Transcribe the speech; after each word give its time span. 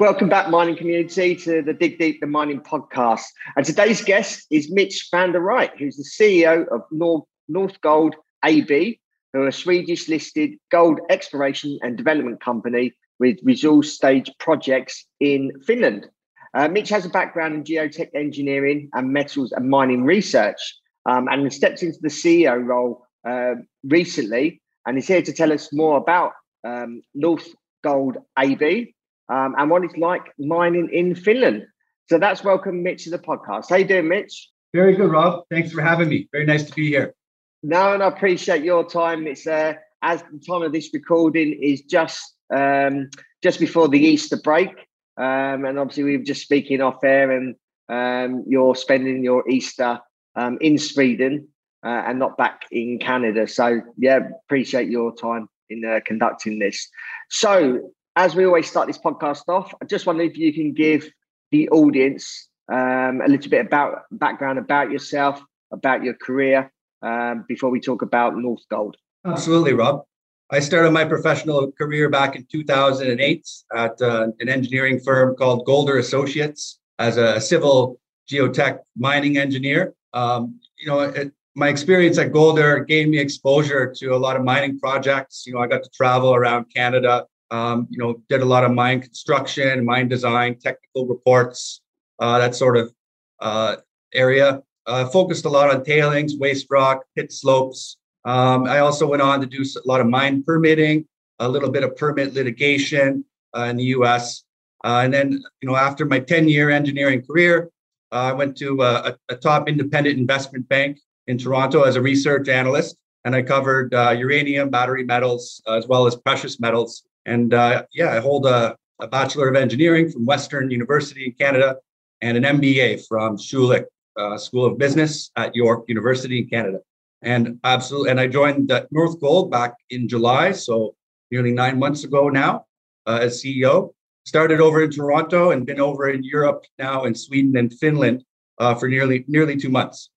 Welcome 0.00 0.28
back, 0.28 0.50
mining 0.50 0.76
community, 0.76 1.36
to 1.36 1.62
the 1.62 1.72
Dig 1.72 2.00
Deep 2.00 2.20
the 2.20 2.26
Mining 2.26 2.58
podcast. 2.58 3.22
And 3.56 3.64
today's 3.64 4.02
guest 4.02 4.44
is 4.50 4.68
Mitch 4.68 5.08
Vanderydt, 5.14 5.78
who's 5.78 5.96
the 5.96 6.02
CEO 6.02 6.66
of 6.66 6.82
North, 6.90 7.80
Gold 7.80 8.16
AB, 8.44 8.98
who 9.32 9.42
are 9.42 9.46
a 9.46 9.52
Swedish 9.52 10.08
listed 10.08 10.58
gold 10.72 10.98
exploration 11.10 11.78
and 11.82 11.96
development 11.96 12.40
company 12.40 12.92
with 13.20 13.38
resource 13.44 13.92
stage 13.92 14.28
projects 14.40 15.06
in 15.20 15.52
Finland. 15.64 16.08
Uh, 16.54 16.66
Mitch 16.66 16.88
has 16.88 17.06
a 17.06 17.10
background 17.10 17.54
in 17.54 17.62
geotech 17.62 18.10
engineering 18.16 18.90
and 18.94 19.12
metals 19.12 19.52
and 19.52 19.70
mining 19.70 20.02
research, 20.02 20.58
um, 21.06 21.28
and 21.28 21.52
stepped 21.52 21.84
into 21.84 21.98
the 22.00 22.08
CEO 22.08 22.66
role 22.66 23.06
uh, 23.24 23.54
recently. 23.84 24.60
And 24.86 24.96
he's 24.96 25.06
here 25.06 25.22
to 25.22 25.32
tell 25.32 25.52
us 25.52 25.72
more 25.72 25.98
about 25.98 26.32
um, 26.64 27.02
North 27.14 27.46
Gold 27.84 28.16
AB 28.36 28.92
um, 29.28 29.54
and 29.58 29.70
what 29.70 29.84
it's 29.84 29.96
like 29.96 30.22
mining 30.38 30.88
in 30.92 31.14
Finland. 31.14 31.66
So 32.08 32.18
that's 32.18 32.44
welcome 32.44 32.82
Mitch 32.82 33.04
to 33.04 33.10
the 33.10 33.18
podcast. 33.18 33.70
How 33.70 33.76
you 33.76 33.84
doing, 33.84 34.08
Mitch? 34.08 34.50
Very 34.74 34.96
good, 34.96 35.10
Rob. 35.10 35.44
Thanks 35.50 35.72
for 35.72 35.80
having 35.80 36.08
me. 36.08 36.28
Very 36.32 36.44
nice 36.44 36.64
to 36.64 36.74
be 36.74 36.88
here. 36.88 37.14
No, 37.62 37.94
and 37.94 38.02
I 38.02 38.08
appreciate 38.08 38.62
your 38.62 38.86
time. 38.88 39.26
It's 39.26 39.46
uh, 39.46 39.74
as 40.02 40.22
the 40.22 40.40
time 40.46 40.62
of 40.62 40.72
this 40.72 40.90
recording 40.92 41.58
is 41.62 41.82
just 41.82 42.34
um, 42.54 43.08
just 43.42 43.58
before 43.58 43.88
the 43.88 43.98
Easter 43.98 44.36
break, 44.36 44.70
um, 45.16 45.64
and 45.64 45.78
obviously 45.78 46.04
we 46.04 46.16
were 46.18 46.24
just 46.24 46.42
speaking 46.42 46.82
off 46.82 47.02
air, 47.02 47.30
and 47.30 47.54
um, 47.88 48.44
you're 48.46 48.74
spending 48.74 49.24
your 49.24 49.48
Easter 49.48 50.00
um, 50.36 50.58
in 50.60 50.76
Sweden 50.76 51.48
uh, 51.84 52.02
and 52.06 52.18
not 52.18 52.36
back 52.36 52.62
in 52.70 52.98
Canada. 52.98 53.46
So 53.46 53.80
yeah, 53.96 54.20
appreciate 54.44 54.90
your 54.90 55.14
time 55.14 55.48
in 55.70 55.84
uh, 55.84 56.00
conducting 56.04 56.58
this. 56.58 56.88
So 57.30 57.93
as 58.16 58.34
we 58.34 58.46
always 58.46 58.68
start 58.68 58.86
this 58.86 58.98
podcast 58.98 59.42
off, 59.48 59.74
I 59.82 59.86
just 59.86 60.06
wonder 60.06 60.22
if 60.22 60.36
you 60.36 60.52
can 60.52 60.72
give 60.72 61.10
the 61.50 61.68
audience 61.70 62.48
um, 62.72 63.20
a 63.24 63.28
little 63.28 63.50
bit 63.50 63.66
about 63.66 64.02
background 64.12 64.58
about 64.58 64.90
yourself, 64.90 65.42
about 65.72 66.02
your 66.02 66.14
career, 66.14 66.72
um, 67.02 67.44
before 67.48 67.70
we 67.70 67.80
talk 67.80 68.02
about 68.02 68.36
North 68.36 68.62
Gold. 68.70 68.96
Absolutely, 69.24 69.72
Rob. 69.72 70.04
I 70.50 70.60
started 70.60 70.92
my 70.92 71.04
professional 71.04 71.72
career 71.72 72.08
back 72.08 72.36
in 72.36 72.46
2008 72.50 73.48
at 73.74 74.00
uh, 74.00 74.28
an 74.38 74.48
engineering 74.48 75.00
firm 75.00 75.34
called 75.36 75.64
Golder 75.64 75.98
Associates 75.98 76.78
as 76.98 77.16
a 77.16 77.40
civil 77.40 77.98
geotech 78.30 78.78
mining 78.96 79.38
engineer. 79.38 79.94
Um, 80.12 80.60
you 80.78 80.86
know, 80.86 81.00
it, 81.00 81.32
my 81.54 81.68
experience 81.68 82.18
at 82.18 82.32
Golder 82.32 82.80
gave 82.80 83.08
me 83.08 83.18
exposure 83.18 83.92
to 83.98 84.14
a 84.14 84.16
lot 84.16 84.36
of 84.36 84.44
mining 84.44 84.78
projects. 84.78 85.44
You 85.46 85.54
know, 85.54 85.60
I 85.60 85.66
got 85.66 85.82
to 85.82 85.90
travel 85.90 86.34
around 86.34 86.66
Canada, 86.74 87.26
um, 87.54 87.86
you 87.88 87.98
know, 87.98 88.20
did 88.28 88.40
a 88.40 88.44
lot 88.44 88.64
of 88.64 88.72
mine 88.72 89.00
construction, 89.00 89.84
mine 89.84 90.08
design, 90.08 90.58
technical 90.58 91.06
reports, 91.06 91.82
uh, 92.18 92.36
that 92.38 92.54
sort 92.54 92.76
of 92.76 92.92
uh, 93.40 93.76
area. 94.12 94.60
Uh, 94.86 95.06
focused 95.06 95.44
a 95.44 95.48
lot 95.48 95.72
on 95.72 95.84
tailings, 95.84 96.36
waste 96.36 96.66
rock, 96.68 97.04
pit 97.16 97.32
slopes. 97.32 97.96
Um, 98.24 98.64
I 98.64 98.80
also 98.80 99.06
went 99.06 99.22
on 99.22 99.40
to 99.40 99.46
do 99.46 99.62
a 99.62 99.88
lot 99.88 100.00
of 100.00 100.08
mine 100.08 100.42
permitting, 100.42 101.06
a 101.38 101.48
little 101.48 101.70
bit 101.70 101.84
of 101.84 101.96
permit 101.96 102.34
litigation 102.34 103.24
uh, 103.56 103.62
in 103.70 103.76
the 103.76 103.84
U.S. 103.98 104.42
Uh, 104.82 105.02
and 105.04 105.14
then, 105.14 105.40
you 105.62 105.68
know, 105.68 105.76
after 105.76 106.04
my 106.04 106.18
10-year 106.18 106.70
engineering 106.70 107.22
career, 107.24 107.70
uh, 108.12 108.30
I 108.30 108.32
went 108.32 108.56
to 108.58 108.82
a, 108.82 109.16
a, 109.28 109.36
top 109.36 109.68
independent 109.68 110.18
investment 110.18 110.68
bank 110.68 110.98
in 111.28 111.38
Toronto 111.38 111.82
as 111.82 111.96
a 111.96 112.02
research 112.02 112.48
analyst, 112.48 112.96
and 113.24 113.34
I 113.34 113.42
covered 113.42 113.92
uranium, 113.92 114.70
battery 114.70 115.04
metals, 115.04 115.62
as 115.68 115.86
well 115.86 116.06
as 116.06 116.16
precious 116.16 116.60
metals 116.60 117.04
and 117.26 117.54
uh, 117.54 117.84
yeah, 117.92 118.12
I 118.12 118.20
hold 118.20 118.46
a, 118.46 118.76
a, 119.00 119.08
Bachelor 119.08 119.48
of 119.48 119.56
Engineering 119.56 120.10
from 120.10 120.26
Western 120.26 120.70
University 120.70 121.26
in 121.26 121.32
Canada 121.32 121.76
and 122.20 122.36
an 122.36 122.44
MBA 122.58 123.06
from 123.06 123.36
Schulich 123.36 123.84
uh, 124.18 124.36
School 124.38 124.66
of 124.66 124.78
Business 124.78 125.30
at 125.36 125.54
York 125.54 125.84
University 125.88 126.38
in 126.38 126.48
Canada. 126.48 126.78
And 127.22 127.58
absolutely, 127.64 128.10
and 128.10 128.20
I 128.20 128.26
joined 128.26 128.70
North 128.90 129.20
Gold 129.20 129.50
back 129.50 129.74
in 129.90 130.08
July, 130.08 130.52
so 130.52 130.94
nearly 131.30 131.52
nine 131.52 131.78
months 131.78 132.04
ago 132.04 132.28
now, 132.28 132.66
uh, 133.06 133.18
as 133.22 133.42
CEO. 133.42 133.92
Started 134.26 134.60
over 134.60 134.82
in 134.82 134.90
Toronto 134.90 135.50
and 135.50 135.66
been 135.66 135.80
over 135.80 136.08
in 136.08 136.22
Europe 136.22 136.64
now 136.78 137.04
in 137.04 137.14
Sweden 137.14 137.56
and 137.56 137.72
Finland 137.74 138.24
uh, 138.58 138.74
for 138.74 138.88
nearly 138.88 139.24
nearly 139.28 139.56
two 139.56 139.68
months. 139.68 140.10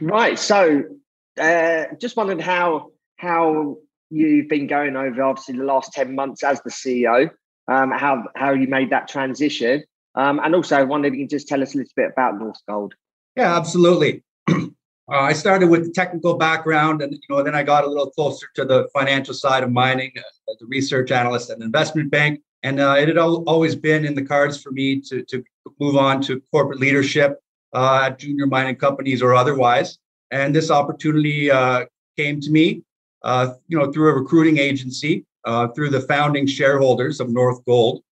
Right. 0.00 0.38
So, 0.38 0.84
uh, 1.38 1.84
just 2.00 2.16
wondered 2.16 2.40
how 2.40 2.90
how 3.16 3.76
you've 4.10 4.48
been 4.48 4.66
going 4.66 4.96
over 4.96 5.22
obviously 5.22 5.56
the 5.56 5.64
last 5.64 5.92
10 5.92 6.14
months 6.14 6.42
as 6.42 6.60
the 6.62 6.70
CEO, 6.70 7.30
um, 7.68 7.90
how, 7.90 8.24
how 8.36 8.52
you 8.52 8.66
made 8.66 8.90
that 8.90 9.08
transition. 9.08 9.84
Um, 10.14 10.40
and 10.42 10.54
also, 10.54 10.76
I 10.76 10.82
wonder 10.82 11.08
if 11.08 11.14
you 11.14 11.20
can 11.20 11.28
just 11.28 11.48
tell 11.48 11.62
us 11.62 11.74
a 11.74 11.78
little 11.78 11.92
bit 11.96 12.10
about 12.12 12.38
North 12.38 12.60
Gold. 12.68 12.94
Yeah, 13.36 13.56
absolutely. 13.56 14.24
uh, 14.50 14.66
I 15.08 15.32
started 15.32 15.68
with 15.68 15.84
the 15.84 15.92
technical 15.92 16.34
background, 16.34 17.00
and 17.00 17.12
you 17.12 17.20
know, 17.28 17.42
then 17.44 17.54
I 17.54 17.62
got 17.62 17.84
a 17.84 17.86
little 17.86 18.10
closer 18.10 18.48
to 18.56 18.64
the 18.64 18.88
financial 18.92 19.34
side 19.34 19.62
of 19.62 19.70
mining 19.70 20.10
uh, 20.16 20.52
as 20.52 20.60
a 20.62 20.66
research 20.66 21.12
analyst 21.12 21.50
at 21.50 21.58
an 21.58 21.62
investment 21.62 22.10
bank. 22.10 22.40
And 22.62 22.80
uh, 22.80 22.96
it 22.98 23.08
had 23.08 23.18
always 23.18 23.74
been 23.76 24.04
in 24.04 24.14
the 24.14 24.24
cards 24.24 24.60
for 24.60 24.72
me 24.72 25.00
to, 25.02 25.22
to 25.22 25.42
move 25.78 25.96
on 25.96 26.20
to 26.22 26.42
corporate 26.50 26.78
leadership 26.78 27.38
uh, 27.72 28.02
at 28.06 28.18
junior 28.18 28.46
mining 28.46 28.76
companies 28.76 29.22
or 29.22 29.34
otherwise. 29.34 29.98
And 30.30 30.54
this 30.54 30.70
opportunity 30.70 31.50
uh, 31.50 31.86
came 32.18 32.40
to 32.40 32.50
me 32.50 32.82
uh, 33.22 33.54
you 33.68 33.78
know, 33.78 33.90
through 33.92 34.10
a 34.10 34.14
recruiting 34.14 34.58
agency, 34.58 35.24
uh, 35.44 35.68
through 35.68 35.90
the 35.90 36.00
founding 36.00 36.46
shareholders 36.46 37.20
of 37.20 37.30
North 37.30 37.64
Gold, 37.64 38.02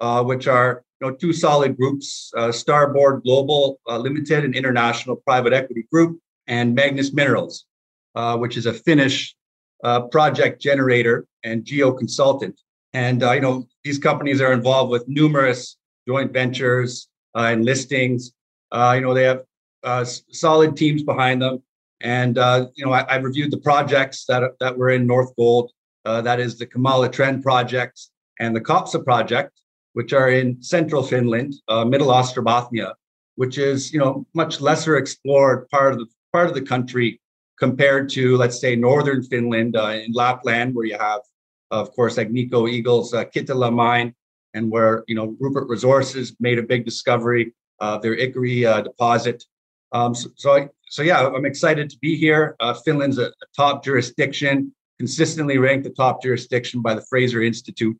uh, 0.00 0.22
which 0.22 0.46
are 0.46 0.84
you 1.00 1.08
know 1.08 1.14
two 1.14 1.32
solid 1.32 1.76
groups: 1.76 2.32
uh, 2.36 2.52
Starboard 2.52 3.22
Global 3.22 3.80
uh, 3.88 3.98
Limited, 3.98 4.44
an 4.44 4.54
international 4.54 5.16
private 5.16 5.52
equity 5.52 5.86
group, 5.90 6.18
and 6.46 6.74
Magnus 6.74 7.12
Minerals, 7.12 7.66
uh, 8.14 8.36
which 8.36 8.56
is 8.56 8.66
a 8.66 8.72
Finnish 8.72 9.34
project 10.10 10.60
generator 10.60 11.26
and 11.44 11.64
geo 11.64 11.92
consultant. 11.92 12.60
And 12.92 13.20
you 13.20 13.40
know, 13.40 13.68
these 13.84 13.98
companies 13.98 14.40
are 14.40 14.52
involved 14.52 14.90
with 14.90 15.06
numerous 15.06 15.76
joint 16.08 16.32
ventures 16.32 17.08
and 17.34 17.64
listings. 17.64 18.32
you 18.72 19.00
know, 19.00 19.14
they 19.14 19.24
have 19.24 20.08
solid 20.32 20.76
teams 20.76 21.04
behind 21.04 21.42
them 21.42 21.62
and 22.00 22.38
uh, 22.38 22.66
you 22.74 22.84
know, 22.84 22.92
I, 22.92 23.04
have 23.08 23.24
reviewed 23.24 23.50
the 23.50 23.58
projects 23.58 24.24
that 24.26 24.42
that 24.60 24.76
were 24.76 24.90
in 24.90 25.06
North 25.06 25.34
Gold. 25.36 25.72
Uh, 26.04 26.20
that 26.22 26.38
is 26.38 26.58
the 26.58 26.66
Kiimala 26.66 27.10
Trend 27.10 27.42
project 27.42 28.00
and 28.38 28.54
the 28.54 28.60
Kopsa 28.60 29.02
project, 29.04 29.52
which 29.94 30.12
are 30.12 30.30
in 30.30 30.62
central 30.62 31.02
Finland, 31.02 31.54
uh, 31.68 31.84
Middle 31.84 32.08
Ostrobothnia, 32.08 32.94
which 33.36 33.58
is 33.58 33.92
you 33.92 33.98
know 33.98 34.26
much 34.34 34.60
lesser 34.60 34.96
explored 34.96 35.68
part 35.70 35.92
of 35.92 35.98
the 35.98 36.06
part 36.32 36.48
of 36.48 36.54
the 36.54 36.62
country 36.62 37.20
compared 37.58 38.08
to 38.10 38.36
let's 38.36 38.60
say 38.60 38.76
northern 38.76 39.22
Finland 39.22 39.76
uh, 39.76 39.88
in 39.88 40.12
Lapland, 40.12 40.74
where 40.74 40.84
you 40.84 40.98
have, 40.98 41.22
of 41.70 41.90
course, 41.92 42.16
Agnico 42.16 42.70
Eagle's 42.70 43.14
uh, 43.14 43.24
Kittilä 43.24 43.72
mine, 43.72 44.14
and 44.54 44.70
where 44.70 45.04
you 45.08 45.14
know 45.14 45.34
Rupert 45.40 45.68
Resources 45.68 46.36
made 46.40 46.58
a 46.58 46.62
big 46.62 46.84
discovery, 46.84 47.54
uh, 47.80 47.98
their 47.98 48.16
Ikkari 48.16 48.66
uh, 48.66 48.82
deposit. 48.82 49.44
Um, 49.92 50.14
so, 50.14 50.28
so 50.36 50.56
I, 50.56 50.68
so 50.88 51.02
yeah, 51.02 51.26
I'm 51.26 51.44
excited 51.44 51.90
to 51.90 51.98
be 51.98 52.16
here. 52.16 52.56
Uh, 52.60 52.74
Finland's 52.74 53.18
a, 53.18 53.26
a, 53.26 53.46
top 53.56 53.84
jurisdiction, 53.84 54.72
consistently 54.98 55.58
ranked 55.58 55.84
the 55.84 55.90
top 55.90 56.22
jurisdiction 56.22 56.80
by 56.80 56.94
the 56.94 57.02
Fraser 57.02 57.42
Institute. 57.42 57.96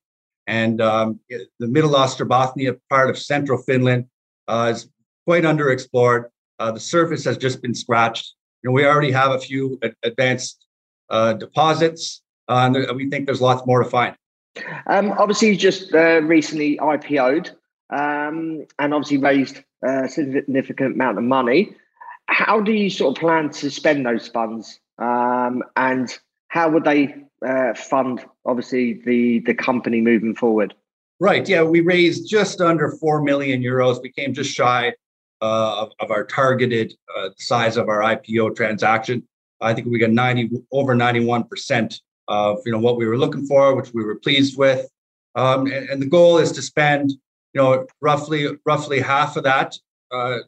And 0.46 0.80
um, 0.80 1.18
the 1.28 1.66
Middle 1.66 1.90
Ostrobothnia 1.90 2.78
part 2.88 3.10
of 3.10 3.18
central 3.18 3.58
Finland 3.58 4.06
uh, 4.46 4.72
is 4.72 4.88
quite 5.26 5.42
underexplored. 5.42 6.26
Uh, 6.58 6.70
the 6.70 6.80
surface 6.80 7.24
has 7.24 7.36
just 7.36 7.60
been 7.60 7.74
scratched. 7.74 8.34
You 8.62 8.70
know, 8.70 8.74
we 8.74 8.86
already 8.86 9.10
have 9.10 9.32
a 9.32 9.40
few 9.40 9.78
advanced 10.04 10.64
uh, 11.10 11.32
deposits, 11.34 12.22
uh, 12.48 12.70
and 12.72 12.96
we 12.96 13.10
think 13.10 13.26
there's 13.26 13.40
lots 13.40 13.66
more 13.66 13.82
to 13.82 13.90
find. 13.90 14.14
Um, 14.86 15.12
obviously, 15.18 15.48
you 15.48 15.56
just 15.56 15.92
uh, 15.92 16.22
recently 16.22 16.78
IPO'd 16.78 17.50
um, 17.90 18.64
and 18.78 18.94
obviously 18.94 19.18
raised 19.18 19.62
a 19.84 20.08
significant 20.08 20.94
amount 20.94 21.18
of 21.18 21.24
money 21.24 21.74
how 22.28 22.60
do 22.60 22.72
you 22.72 22.90
sort 22.90 23.16
of 23.16 23.20
plan 23.20 23.50
to 23.50 23.70
spend 23.70 24.04
those 24.04 24.28
funds 24.28 24.80
um, 24.98 25.62
and 25.76 26.18
how 26.48 26.70
would 26.70 26.84
they 26.84 27.14
uh, 27.46 27.74
fund 27.74 28.24
obviously 28.44 28.94
the 29.04 29.40
the 29.40 29.54
company 29.54 30.00
moving 30.00 30.34
forward 30.34 30.74
right 31.20 31.48
yeah 31.48 31.62
we 31.62 31.80
raised 31.80 32.28
just 32.28 32.60
under 32.60 32.90
4 32.90 33.22
million 33.22 33.62
euros 33.62 34.00
we 34.02 34.10
came 34.10 34.32
just 34.32 34.52
shy 34.52 34.92
uh, 35.42 35.82
of, 35.82 35.92
of, 36.00 36.10
our 36.10 36.24
targeted 36.24 36.94
uh, 37.14 37.28
size 37.36 37.76
of 37.76 37.90
our 37.90 38.00
IPO 38.00 38.56
transaction. 38.56 39.22
I 39.60 39.74
think 39.74 39.86
we 39.86 39.98
got 39.98 40.10
90 40.10 40.62
over 40.72 40.94
91% 40.94 42.00
of 42.28 42.58
you 42.64 42.72
know 42.72 42.78
what 42.78 42.96
we 42.96 43.06
were 43.06 43.18
looking 43.18 43.46
for, 43.46 43.74
which 43.74 43.92
we 43.92 44.02
were 44.02 44.16
pleased 44.16 44.56
with. 44.56 44.88
Um, 45.34 45.66
and, 45.66 45.90
and, 45.90 46.00
the 46.00 46.06
goal 46.06 46.38
is 46.38 46.52
to 46.52 46.62
spend 46.62 47.10
you 47.10 47.60
know 47.60 47.86
roughly 48.00 48.48
roughly 48.64 49.00
half 49.00 49.36
of 49.36 49.44
that, 49.44 49.76
uh, 50.10 50.38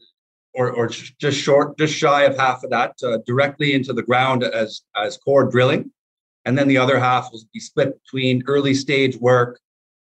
or 0.59 0.73
or 0.73 0.89
just 0.89 1.39
short, 1.39 1.79
just 1.79 1.95
shy 1.95 2.25
of 2.25 2.37
half 2.37 2.65
of 2.65 2.71
that, 2.71 2.93
uh, 3.05 3.19
directly 3.25 3.75
into 3.75 3.93
the 3.93 4.03
ground 4.03 4.43
as 4.43 4.83
as 4.97 5.17
core 5.17 5.45
drilling, 5.45 5.91
and 6.45 6.59
then 6.59 6.67
the 6.67 6.77
other 6.77 6.99
half 6.99 7.31
will 7.33 7.41
be 7.55 7.61
split 7.61 7.97
between 8.03 8.43
early 8.49 8.75
stage 8.75 9.17
work, 9.19 9.61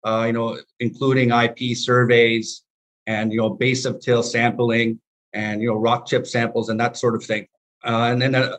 uh, 0.04 0.22
you 0.24 0.32
know, 0.32 0.56
including 0.78 1.30
IP 1.32 1.76
surveys 1.76 2.62
and 3.08 3.32
you 3.32 3.38
know 3.38 3.50
base 3.50 3.84
of 3.84 4.00
till 4.00 4.22
sampling 4.22 5.00
and 5.32 5.60
you 5.60 5.68
know 5.68 5.76
rock 5.76 6.06
chip 6.06 6.26
samples 6.28 6.68
and 6.68 6.78
that 6.78 6.96
sort 6.96 7.16
of 7.16 7.24
thing, 7.24 7.48
uh, 7.84 8.08
and 8.12 8.22
then 8.22 8.36
a, 8.36 8.56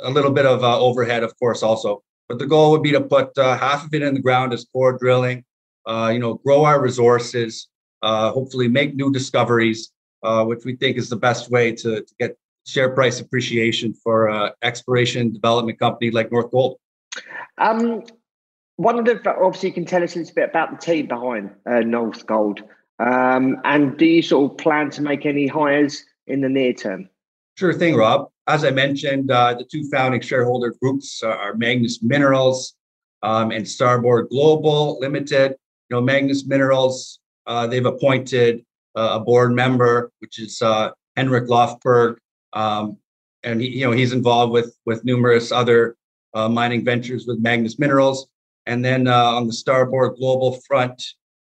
a, 0.00 0.10
little 0.10 0.32
bit 0.32 0.44
of 0.44 0.64
uh, 0.64 0.80
overhead, 0.80 1.22
of 1.22 1.38
course, 1.38 1.62
also. 1.62 2.02
But 2.28 2.40
the 2.40 2.46
goal 2.46 2.72
would 2.72 2.82
be 2.82 2.92
to 2.92 3.00
put 3.00 3.38
uh, 3.38 3.56
half 3.56 3.86
of 3.86 3.94
it 3.94 4.02
in 4.02 4.12
the 4.12 4.20
ground 4.20 4.52
as 4.52 4.66
core 4.72 4.98
drilling, 4.98 5.44
uh, 5.86 6.10
you 6.12 6.18
know, 6.18 6.34
grow 6.34 6.64
our 6.64 6.80
resources, 6.82 7.68
hopefully 8.02 8.66
make 8.66 8.96
new 8.96 9.12
discoveries, 9.12 9.92
which 10.22 10.64
we 10.64 10.76
think 10.76 10.96
is 10.96 11.08
the 11.08 11.16
best 11.16 11.50
way 11.50 11.72
to, 11.72 12.02
to 12.02 12.14
get 12.18 12.36
share 12.68 12.90
price 12.90 13.18
appreciation 13.20 13.94
for 13.94 14.28
uh, 14.28 14.50
exploration 14.62 15.32
development 15.32 15.78
company 15.78 16.10
like 16.10 16.30
North 16.30 16.50
Gold. 16.50 16.76
Um, 17.56 18.02
one 18.76 18.98
of 18.98 19.04
the 19.06 19.20
obviously 19.28 19.70
you 19.70 19.74
can 19.74 19.86
tell 19.86 20.02
us 20.02 20.14
a 20.14 20.18
little 20.18 20.34
bit 20.34 20.50
about 20.50 20.70
the 20.70 20.76
team 20.76 21.08
behind 21.08 21.50
uh, 21.66 21.80
North 21.80 22.26
Gold. 22.26 22.60
Um, 23.00 23.56
and 23.64 23.96
do 23.96 24.04
you 24.04 24.22
sort 24.22 24.52
of 24.52 24.58
plan 24.58 24.90
to 24.90 25.02
make 25.02 25.24
any 25.24 25.46
hires 25.46 26.04
in 26.26 26.40
the 26.40 26.48
near 26.48 26.72
term? 26.72 27.08
Sure 27.56 27.72
thing, 27.72 27.96
Rob. 27.96 28.28
As 28.46 28.64
I 28.64 28.70
mentioned, 28.70 29.30
uh, 29.30 29.54
the 29.54 29.64
two 29.64 29.88
founding 29.90 30.20
shareholder 30.20 30.74
groups 30.80 31.22
are 31.22 31.54
Magnus 31.54 32.02
Minerals 32.02 32.74
um, 33.22 33.50
and 33.50 33.66
Starboard 33.66 34.28
Global 34.28 34.98
Limited. 35.00 35.56
You 35.90 35.96
know, 35.96 36.00
Magnus 36.00 36.46
Minerals, 36.46 37.18
uh, 37.46 37.66
they've 37.66 37.84
appointed 37.84 38.60
uh, 38.60 38.62
a 38.98 39.20
board 39.20 39.52
member, 39.54 40.10
which 40.20 40.38
is 40.38 40.60
uh, 40.62 40.90
Henrik 41.16 41.48
Lofberg, 41.48 42.16
um, 42.52 42.96
and 43.42 43.60
he, 43.60 43.68
you 43.68 43.84
know 43.84 43.92
he's 43.92 44.12
involved 44.12 44.52
with 44.52 44.76
with 44.84 45.04
numerous 45.04 45.52
other 45.52 45.96
uh, 46.34 46.48
mining 46.48 46.84
ventures 46.84 47.26
with 47.26 47.38
Magnus 47.40 47.78
Minerals. 47.78 48.28
And 48.66 48.84
then 48.84 49.06
uh, 49.08 49.32
on 49.32 49.46
the 49.46 49.52
Starboard 49.52 50.16
Global 50.16 50.60
front, 50.66 51.02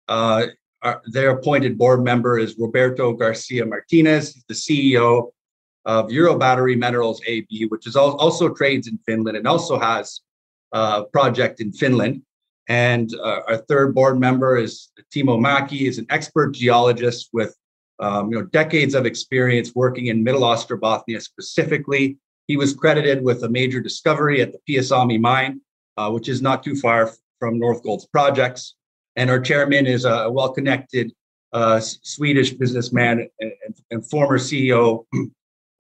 our, 0.09 1.03
their 1.07 1.31
appointed 1.31 1.79
board 1.79 2.03
member 2.03 2.39
is 2.39 2.57
Roberto 2.59 3.13
Garcia 3.13 3.65
Martinez, 3.65 4.43
the 4.49 4.55
CEO 4.55 5.31
of 5.85 6.11
Euro 6.11 6.37
Battery 6.39 6.77
Minerals 6.77 7.21
AB, 7.27 7.67
which 7.67 7.87
is 7.87 7.97
also 7.97 8.49
trades 8.49 8.89
in 8.89 8.99
Finland 9.07 9.37
and 9.37 9.47
also 9.47 9.79
has 9.79 10.21
a 10.73 11.05
project 11.05 11.61
in 11.61 11.73
Finland. 11.73 12.23
And 12.69 13.15
uh, 13.15 13.41
our 13.49 13.57
third 13.69 13.95
board 13.95 14.21
member 14.21 14.57
is 14.57 14.91
Timo 15.15 15.39
Maki, 15.39 15.89
is 15.89 15.99
an 15.99 16.07
expert 16.11 16.53
geologist 16.53 17.29
with 17.33 17.57
um, 17.99 18.31
you 18.31 18.39
know 18.39 18.47
decades 18.47 18.95
of 18.95 19.07
experience 19.07 19.73
working 19.75 20.07
in 20.07 20.25
Middle 20.25 20.43
Ostrobothnia 20.43 21.21
specifically. 21.21 22.19
He 22.49 22.57
was 22.57 22.75
credited 22.75 23.23
with 23.23 23.43
a 23.45 23.49
major 23.49 23.81
discovery 23.81 24.41
at 24.41 24.53
the 24.53 24.59
Pyhäsalmi 24.69 25.21
mine, 25.21 25.61
uh, 25.97 26.11
which 26.11 26.29
is 26.29 26.43
not 26.43 26.63
too 26.63 26.77
far 26.77 27.13
from 27.39 27.59
North 27.59 27.83
Gold's 27.83 28.07
projects. 28.07 28.75
And 29.17 29.31
our 29.31 29.41
chairman 29.41 29.87
is 29.87 30.05
a 30.05 30.31
well-connected 30.31 31.13
uh, 31.53 31.81
Swedish 31.81 32.53
businessman 32.53 33.29
and, 33.41 33.53
and, 33.91 34.09
former 34.09 34.39
CEO 34.39 35.05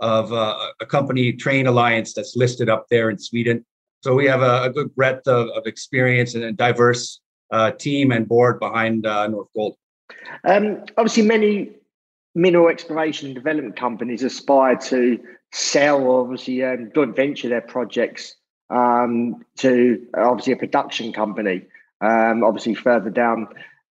of 0.01 0.33
uh, 0.33 0.69
a 0.81 0.87
company, 0.87 1.33
Train 1.33 1.67
Alliance, 1.67 2.13
that's 2.13 2.37
listed 2.37 2.69
up 2.69 2.87
there 2.91 3.09
in 3.09 3.19
Sweden. 3.19 3.65
So 4.03 4.15
we 4.15 4.27
have 4.27 4.43
a, 4.43 4.65
a 4.65 4.71
good 4.71 4.95
breadth 4.95 5.27
of, 5.29 5.49
of, 5.51 5.67
experience 5.67 6.35
and 6.35 6.45
a 6.45 6.53
diverse 6.53 7.21
uh, 7.51 7.71
team 7.71 8.11
and 8.11 8.27
board 8.27 8.59
behind 8.59 9.07
uh, 9.07 9.29
North 9.29 9.49
Gold. 9.55 9.77
Um, 10.45 10.85
obviously, 10.97 11.23
many 11.23 11.71
mineral 12.35 12.69
exploration 12.69 13.27
and 13.27 13.35
development 13.35 13.77
companies 13.77 14.23
aspire 14.23 14.77
to 14.77 15.21
sell 15.53 16.11
obviously 16.11 16.65
um, 16.65 16.91
joint 16.95 17.15
venture 17.15 17.49
their 17.49 17.61
projects 17.61 18.35
um, 18.71 19.45
to 19.59 20.05
obviously 20.17 20.55
a 20.55 20.57
production 20.57 21.13
company 21.13 21.67
um, 22.03 22.43
obviously 22.43 22.75
further 22.75 23.11
down 23.11 23.47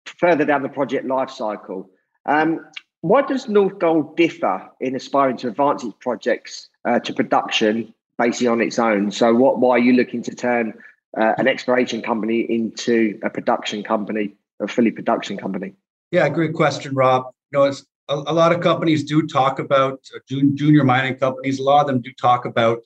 further 0.05 0.45
down 0.45 0.61
the 0.61 0.69
project 0.69 1.05
life 1.05 1.29
cycle. 1.29 1.89
Um, 2.25 2.65
why 3.01 3.23
does 3.23 3.47
North 3.47 3.79
Gold 3.79 4.17
differ 4.17 4.69
in 4.79 4.95
aspiring 4.95 5.37
to 5.37 5.47
advance 5.47 5.83
its 5.83 5.95
projects 5.99 6.69
uh, 6.85 6.99
to 6.99 7.13
production 7.13 7.93
basically 8.21 8.47
on 8.47 8.61
its 8.61 8.79
own? 8.79 9.11
So, 9.11 9.33
what 9.33 9.59
why 9.59 9.71
are 9.71 9.79
you 9.79 9.93
looking 9.93 10.21
to 10.23 10.35
turn 10.35 10.73
uh, 11.19 11.33
an 11.37 11.47
exploration 11.47 12.01
company 12.01 12.41
into 12.41 13.19
a 13.23 13.29
production 13.29 13.83
company, 13.83 14.35
a 14.59 14.67
fully 14.67 14.91
production 14.91 15.37
company? 15.37 15.73
Yeah, 16.11 16.29
great 16.29 16.53
question, 16.53 16.93
Rob. 16.93 17.25
You 17.51 17.59
know, 17.59 17.65
it's, 17.65 17.85
a, 18.09 18.15
a 18.15 18.33
lot 18.33 18.51
of 18.51 18.61
companies 18.61 19.03
do 19.03 19.25
talk 19.27 19.59
about 19.59 19.99
uh, 20.15 20.19
junior 20.55 20.83
mining 20.83 21.15
companies. 21.15 21.59
A 21.59 21.63
lot 21.63 21.81
of 21.81 21.87
them 21.87 22.01
do 22.01 22.11
talk 22.19 22.45
about 22.45 22.79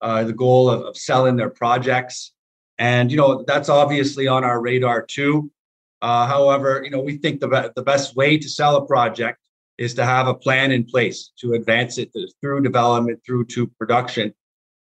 uh, 0.00 0.24
the 0.24 0.32
goal 0.32 0.68
of, 0.68 0.82
of 0.82 0.96
selling 0.96 1.36
their 1.36 1.50
projects. 1.50 2.32
And, 2.78 3.10
you 3.10 3.16
know, 3.16 3.44
that's 3.46 3.68
obviously 3.68 4.28
on 4.28 4.44
our 4.44 4.60
radar 4.60 5.02
too. 5.02 5.50
Uh, 6.02 6.26
however, 6.26 6.82
you 6.84 6.90
know, 6.90 7.00
we 7.00 7.16
think 7.16 7.40
the, 7.40 7.48
be- 7.48 7.70
the 7.74 7.82
best 7.82 8.14
way 8.14 8.36
to 8.36 8.48
sell 8.48 8.76
a 8.76 8.86
project 8.86 9.38
is 9.78 9.94
to 9.94 10.04
have 10.04 10.26
a 10.26 10.34
plan 10.34 10.70
in 10.72 10.84
place 10.84 11.32
to 11.40 11.54
advance 11.54 11.96
it 11.98 12.10
through 12.40 12.62
development 12.62 13.20
through 13.24 13.46
to 13.46 13.66
production. 13.78 14.32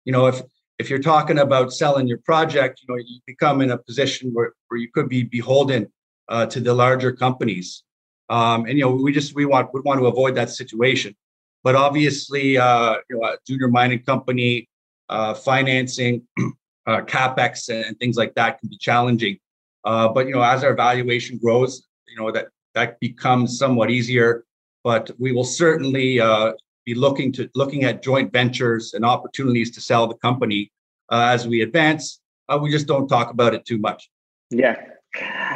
You 0.06 0.12
know, 0.12 0.28
if 0.28 0.42
if 0.80 0.90
you're 0.90 1.00
talking 1.00 1.40
about 1.40 1.74
selling 1.74 2.08
your 2.08 2.18
project, 2.20 2.82
you 2.82 2.94
know, 2.94 3.00
you 3.00 3.20
become 3.28 3.62
in 3.62 3.70
a 3.72 3.78
position 3.78 4.32
where, 4.34 4.54
where 4.68 4.80
you 4.80 4.90
could 4.92 5.08
be 5.08 5.24
beholden 5.24 5.92
uh, 6.28 6.48
to 6.48 6.60
the 6.60 6.74
larger 6.74 7.12
companies. 7.12 7.84
Um, 8.30 8.66
and 8.66 8.78
you 8.78 8.86
know, 8.86 8.92
we 8.92 9.12
just 9.12 9.36
we 9.36 9.46
want 9.46 9.74
we 9.74 9.82
want 9.82 10.00
to 10.00 10.08
avoid 10.08 10.36
that 10.36 10.50
situation. 10.50 11.16
But 11.64 11.76
obviously, 11.76 12.58
uh, 12.58 12.96
you 13.10 13.20
know, 13.20 13.28
a 13.28 13.38
junior 13.46 13.68
mining 13.68 14.02
company 14.04 14.68
uh, 15.10 15.34
financing 15.34 16.24
uh, 16.88 17.02
capex 17.02 17.70
and, 17.70 18.00
things 18.00 18.16
like 18.18 18.34
that 18.36 18.60
can 18.60 18.70
be 18.70 18.78
challenging. 18.78 19.38
Uh, 19.84 20.08
but 20.08 20.26
you 20.26 20.34
know, 20.34 20.42
as 20.42 20.64
our 20.64 20.74
valuation 20.74 21.38
grows, 21.38 21.84
you 22.08 22.18
know 22.18 22.32
that 22.32 22.48
that 22.74 23.00
becomes 23.00 23.58
somewhat 23.60 23.92
easier. 23.92 24.46
But 24.84 25.12
we 25.20 25.32
will 25.32 25.44
certainly 25.44 26.20
uh, 26.20 26.54
be 26.86 26.96
looking 26.96 27.32
to 27.34 27.50
looking 27.56 27.84
at 27.84 28.04
joint 28.04 28.32
ventures 28.32 28.94
and 28.94 29.06
opportunities 29.06 29.72
to 29.72 29.82
sell 29.82 30.08
the 30.08 30.16
company 30.16 30.72
uh, 31.12 31.30
as 31.34 31.48
we 31.48 31.62
advance. 31.62 32.20
Uh, 32.50 32.58
we 32.62 32.72
just 32.72 32.88
don't 32.88 33.08
talk 33.08 33.32
about 33.32 33.54
it 33.54 33.66
too 33.66 33.78
much. 33.78 34.10
Yeah, 34.50 34.76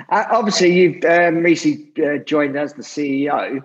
uh, 0.09 0.25
obviously 0.31 0.73
you've 0.73 1.03
um, 1.05 1.37
recently 1.37 2.19
joined 2.25 2.57
as 2.57 2.73
the 2.73 2.83
CEO. 2.83 3.63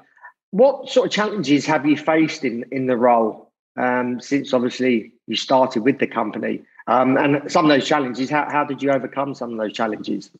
What 0.50 0.88
sort 0.88 1.06
of 1.06 1.12
challenges 1.12 1.66
have 1.66 1.86
you 1.86 1.96
faced 1.96 2.44
in 2.44 2.64
in 2.72 2.86
the 2.86 2.96
role 2.96 3.52
um, 3.76 4.20
since 4.20 4.52
obviously 4.52 5.12
you 5.26 5.36
started 5.36 5.82
with 5.82 5.98
the 5.98 6.06
company? 6.06 6.62
Um, 6.86 7.16
and 7.16 7.50
some 7.50 7.64
of 7.64 7.68
those 7.68 7.86
challenges, 7.86 8.30
how, 8.30 8.48
how 8.50 8.64
did 8.64 8.82
you 8.82 8.90
overcome 8.90 9.34
some 9.34 9.52
of 9.52 9.58
those 9.58 9.72
challenges? 9.72 10.30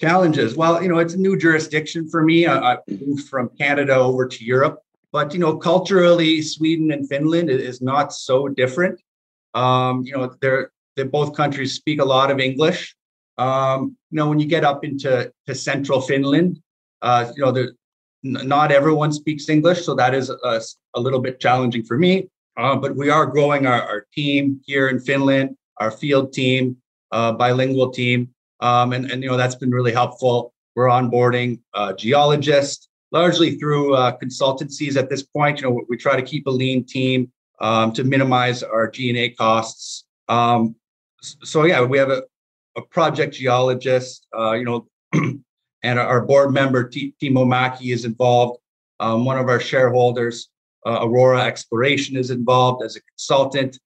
Challenges. 0.00 0.56
Well, 0.56 0.82
you 0.82 0.88
know, 0.88 0.98
it's 0.98 1.14
a 1.14 1.18
new 1.18 1.36
jurisdiction 1.36 2.08
for 2.08 2.22
me. 2.22 2.46
I, 2.46 2.74
I 2.74 2.78
moved 2.88 3.28
from 3.28 3.50
Canada 3.58 3.96
over 3.96 4.26
to 4.26 4.44
Europe, 4.44 4.82
but 5.12 5.32
you 5.32 5.40
know, 5.40 5.56
culturally, 5.56 6.42
Sweden 6.42 6.92
and 6.92 7.08
Finland 7.08 7.50
is 7.50 7.80
not 7.80 8.12
so 8.12 8.48
different. 8.48 9.00
Um, 9.54 10.02
you 10.04 10.12
know, 10.12 10.34
they're 10.40 10.70
they 10.96 11.04
both 11.04 11.36
countries 11.36 11.74
speak 11.74 12.00
a 12.00 12.04
lot 12.04 12.30
of 12.30 12.40
English. 12.40 12.94
Um, 13.38 13.96
you 14.10 14.16
know, 14.16 14.28
when 14.28 14.40
you 14.40 14.46
get 14.46 14.64
up 14.64 14.84
into 14.84 15.32
to 15.46 15.54
central 15.54 16.00
Finland, 16.00 16.60
uh, 17.02 17.30
you 17.36 17.44
know, 17.44 17.52
there, 17.52 17.72
not 18.22 18.72
everyone 18.72 19.12
speaks 19.12 19.48
English, 19.48 19.84
so 19.84 19.94
that 19.94 20.14
is 20.14 20.28
a, 20.30 20.60
a 20.94 21.00
little 21.00 21.20
bit 21.20 21.38
challenging 21.38 21.84
for 21.84 21.96
me. 21.96 22.28
Uh, 22.56 22.74
but 22.74 22.96
we 22.96 23.08
are 23.08 23.24
growing 23.24 23.66
our, 23.66 23.82
our 23.82 24.06
team 24.12 24.60
here 24.66 24.88
in 24.88 24.98
Finland 24.98 25.56
our 25.78 25.90
field 25.90 26.32
team, 26.32 26.76
uh, 27.12 27.32
bilingual 27.32 27.90
team, 27.90 28.28
um, 28.60 28.92
and 28.92 29.10
and 29.10 29.22
you 29.22 29.30
know 29.30 29.36
that's 29.36 29.54
been 29.54 29.70
really 29.70 29.92
helpful. 29.92 30.52
We're 30.74 30.86
onboarding 30.86 31.60
uh, 31.74 31.92
geologists 31.94 32.88
largely 33.12 33.56
through 33.56 33.94
uh, 33.94 34.16
consultancies 34.18 34.96
at 34.96 35.08
this 35.08 35.22
point. 35.22 35.60
You 35.60 35.68
know 35.68 35.80
we 35.88 35.96
try 35.96 36.16
to 36.16 36.22
keep 36.22 36.46
a 36.46 36.50
lean 36.50 36.84
team 36.84 37.30
um, 37.60 37.92
to 37.92 38.04
minimize 38.04 38.62
our 38.62 38.90
G 38.90 39.08
and 39.08 39.18
A 39.18 39.30
costs. 39.30 40.04
Um, 40.28 40.74
so 41.20 41.64
yeah, 41.64 41.82
we 41.82 41.98
have 41.98 42.10
a, 42.10 42.22
a 42.76 42.82
project 42.82 43.34
geologist. 43.34 44.26
Uh, 44.36 44.52
you 44.52 44.64
know. 44.64 44.86
and 45.84 45.98
our 45.98 46.20
board 46.22 46.52
member 46.52 46.88
T- 46.88 47.14
Timo 47.22 47.46
Maki 47.46 47.92
is 47.92 48.04
involved. 48.04 48.58
Um, 48.98 49.24
one 49.24 49.38
of 49.38 49.48
our 49.48 49.60
shareholders, 49.60 50.48
uh, 50.84 50.98
Aurora 51.02 51.44
Exploration, 51.44 52.16
is 52.16 52.30
involved 52.30 52.82
as 52.84 52.96
a 52.96 53.00
consultant 53.02 53.78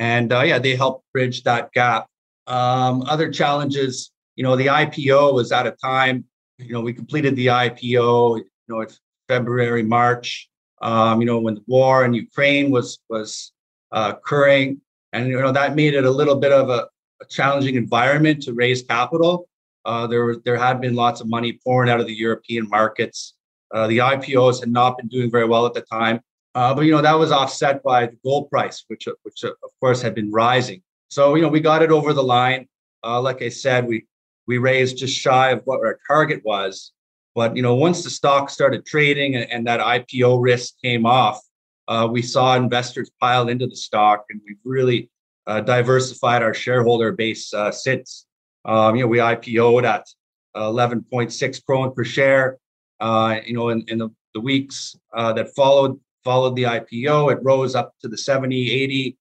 and 0.00 0.32
uh, 0.32 0.40
yeah, 0.40 0.58
they 0.58 0.74
help 0.74 1.04
bridge 1.12 1.42
that 1.42 1.70
gap. 1.72 2.06
Um, 2.46 3.02
other 3.02 3.30
challenges, 3.30 4.10
you 4.34 4.42
know, 4.42 4.56
the 4.56 4.66
IPO 4.66 5.34
was 5.34 5.52
at 5.52 5.66
a 5.66 5.72
time, 5.72 6.24
you 6.58 6.72
know, 6.72 6.80
we 6.80 6.94
completed 6.94 7.36
the 7.36 7.48
IPO, 7.48 8.42
know, 8.70 8.80
it's 8.80 9.00
February, 9.28 9.82
March. 9.82 10.48
Um, 10.82 11.20
you 11.20 11.26
know, 11.26 11.38
when 11.38 11.56
the 11.56 11.64
war 11.66 12.04
in 12.04 12.14
Ukraine 12.14 12.70
was 12.70 12.98
was 13.08 13.52
uh, 13.92 14.14
occurring, 14.16 14.80
and 15.12 15.28
you 15.28 15.40
know 15.40 15.52
that 15.52 15.76
made 15.76 15.94
it 15.94 16.04
a 16.04 16.10
little 16.10 16.36
bit 16.36 16.52
of 16.52 16.70
a, 16.70 16.88
a 17.20 17.26
challenging 17.28 17.74
environment 17.74 18.42
to 18.44 18.54
raise 18.54 18.82
capital. 18.82 19.48
Uh, 19.84 20.06
there 20.06 20.24
was 20.24 20.38
there 20.44 20.56
had 20.56 20.80
been 20.80 20.94
lots 20.94 21.20
of 21.20 21.28
money 21.28 21.58
pouring 21.64 21.90
out 21.90 22.00
of 22.00 22.06
the 22.06 22.14
European 22.14 22.68
markets. 22.68 23.34
Uh, 23.72 23.86
the 23.86 23.98
IPOs 23.98 24.60
had 24.60 24.70
not 24.70 24.96
been 24.96 25.08
doing 25.08 25.30
very 25.30 25.46
well 25.46 25.64
at 25.66 25.74
the 25.74 25.82
time, 25.82 26.20
uh, 26.54 26.74
but 26.74 26.82
you 26.82 26.92
know 26.92 27.02
that 27.02 27.18
was 27.18 27.30
offset 27.30 27.82
by 27.82 28.06
the 28.06 28.18
gold 28.24 28.50
price, 28.50 28.84
which 28.88 29.06
which 29.22 29.44
of 29.44 29.70
course 29.80 30.00
had 30.00 30.14
been 30.14 30.30
rising. 30.30 30.82
So 31.08 31.34
you 31.34 31.42
know 31.42 31.48
we 31.48 31.60
got 31.60 31.82
it 31.82 31.90
over 31.90 32.12
the 32.12 32.22
line. 32.22 32.68
Uh, 33.04 33.20
like 33.20 33.42
I 33.42 33.48
said, 33.48 33.86
we 33.86 34.06
we 34.46 34.58
raised 34.58 34.98
just 34.98 35.16
shy 35.16 35.50
of 35.50 35.62
what 35.64 35.80
our 35.80 35.98
target 36.06 36.42
was. 36.44 36.92
But 37.34 37.56
you 37.56 37.62
know 37.62 37.74
once 37.74 38.04
the 38.04 38.10
stock 38.10 38.50
started 38.50 38.86
trading 38.86 39.36
and, 39.36 39.50
and 39.50 39.66
that 39.66 39.80
IPO 39.80 40.42
risk 40.42 40.74
came 40.82 41.06
off, 41.06 41.40
uh, 41.88 42.08
we 42.10 42.22
saw 42.22 42.56
investors 42.56 43.10
pile 43.20 43.48
into 43.48 43.66
the 43.66 43.76
stock, 43.76 44.24
and 44.30 44.40
we've 44.46 44.56
really 44.64 45.10
uh, 45.46 45.60
diversified 45.60 46.42
our 46.42 46.54
shareholder 46.54 47.12
base 47.12 47.52
since. 47.72 48.26
Um, 48.64 48.94
you 48.94 49.02
know 49.02 49.08
we 49.08 49.18
IPO'd 49.18 49.86
at 49.86 50.06
11.6 50.54 51.64
krone 51.64 51.94
per 51.94 52.04
share 52.04 52.58
uh, 53.00 53.40
you 53.44 53.54
know, 53.54 53.70
in, 53.70 53.82
in 53.88 53.98
the, 53.98 54.10
the 54.34 54.40
weeks 54.40 54.94
uh, 55.14 55.32
that 55.32 55.54
followed 55.54 55.98
followed 56.22 56.54
the 56.54 56.64
IPO, 56.64 57.32
it 57.32 57.38
rose 57.42 57.74
up 57.74 57.94
to 58.02 58.06
the 58.06 58.18
70, 58.18 58.70
80 58.70 59.16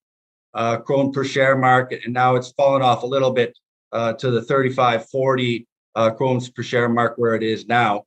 uh, 0.54 0.78
krone 0.80 1.14
per 1.14 1.24
share 1.24 1.58
mark, 1.58 1.94
and 1.94 2.14
now 2.14 2.36
it's 2.36 2.52
fallen 2.52 2.82
off 2.82 3.04
a 3.04 3.08
little 3.08 3.32
bit 3.32 3.58
uh, 3.94 4.12
to 4.14 4.30
the 4.32 4.42
35, 4.42 5.10
40 5.10 5.66
uh, 6.00 6.12
per 6.12 6.64
share 6.64 6.88
mark 6.88 7.18
where 7.18 7.36
it 7.36 7.44
is 7.44 7.68
now. 7.68 8.06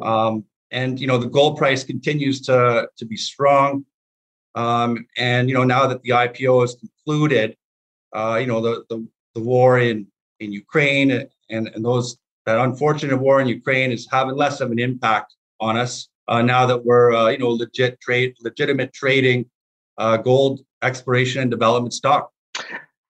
Um, 0.00 0.44
and 0.70 0.98
you 0.98 1.06
know, 1.06 1.18
the 1.18 1.28
gold 1.28 1.56
price 1.58 1.84
continues 1.84 2.40
to 2.42 2.88
to 2.96 3.04
be 3.04 3.16
strong. 3.16 3.84
Um, 4.54 5.06
and 5.18 5.48
you 5.48 5.54
know, 5.54 5.64
now 5.64 5.86
that 5.86 6.02
the 6.02 6.10
IPO 6.10 6.64
is 6.64 6.74
concluded, 6.74 7.56
uh, 8.14 8.38
you 8.40 8.46
know, 8.46 8.60
the, 8.60 8.84
the 8.88 9.06
the 9.34 9.40
war 9.40 9.78
in 9.78 10.06
in 10.40 10.52
Ukraine 10.52 11.10
and 11.50 11.68
and 11.74 11.84
those 11.84 12.16
that 12.46 12.58
unfortunate 12.58 13.16
war 13.16 13.40
in 13.40 13.48
Ukraine 13.48 13.90
is 13.92 14.06
having 14.10 14.36
less 14.36 14.60
of 14.60 14.70
an 14.70 14.78
impact 14.78 15.34
on 15.60 15.76
us 15.76 16.08
uh, 16.28 16.42
now 16.42 16.66
that 16.66 16.84
we're 16.84 17.12
uh, 17.14 17.28
you 17.28 17.38
know 17.38 17.50
legit 17.50 18.00
trade 18.00 18.34
legitimate 18.40 18.92
trading 18.92 19.44
uh, 19.98 20.16
gold 20.16 20.60
exploration 20.82 21.42
and 21.42 21.50
development 21.50 21.94
stock. 21.94 22.30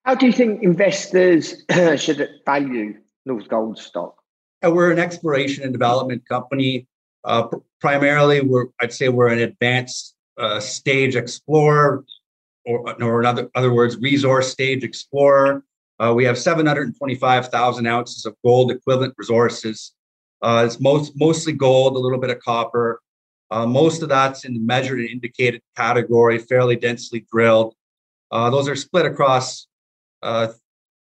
How 0.05 0.15
do 0.15 0.27
you 0.27 0.33
think 0.33 0.63
investors 0.63 1.65
should 1.97 2.29
value 2.45 2.95
North 3.25 3.49
Gold 3.49 3.79
stock? 3.79 4.24
We're 4.69 4.91
an 4.91 4.99
exploration 4.99 5.65
and 5.65 5.73
development 5.73 6.27
company. 6.29 6.87
Uh, 7.25 7.45
pr- 7.45 7.57
primarily, 7.81 8.41
we're 8.41 8.67
I'd 8.81 8.93
say 8.93 9.09
we're 9.09 9.29
an 9.29 9.41
advanced 9.41 10.15
uh, 10.39 10.61
stage 10.61 11.17
explorer, 11.17 12.05
or, 12.67 13.03
or 13.03 13.21
in 13.21 13.27
other, 13.27 13.51
other 13.55 13.73
words, 13.73 13.97
resource 13.99 14.51
stage 14.51 14.85
explorer. 14.85 15.63
Uh, 16.01 16.13
we 16.15 16.25
have 16.25 16.37
725,000 16.37 17.87
ounces 17.87 18.27
of 18.27 18.35
gold 18.45 18.73
equivalent 18.73 19.15
resources. 19.17 19.93
Uh, 20.43 20.65
it's 20.67 20.81
most, 20.81 21.13
mostly 21.15 21.53
gold, 21.53 21.95
a 21.95 21.99
little 21.99 22.19
bit 22.19 22.31
of 22.31 22.41
copper. 22.41 23.01
Uh, 23.51 23.65
most 23.65 24.03
of 24.03 24.09
that's 24.09 24.45
in 24.45 24.55
the 24.55 24.61
measured 24.61 24.99
and 24.99 25.09
indicated 25.09 25.63
category, 25.77 26.39
fairly 26.39 26.75
densely 26.75 27.25
drilled. 27.31 27.75
Uh, 28.33 28.51
those 28.51 28.69
are 28.69 28.75
split 28.75 29.07
across 29.07 29.69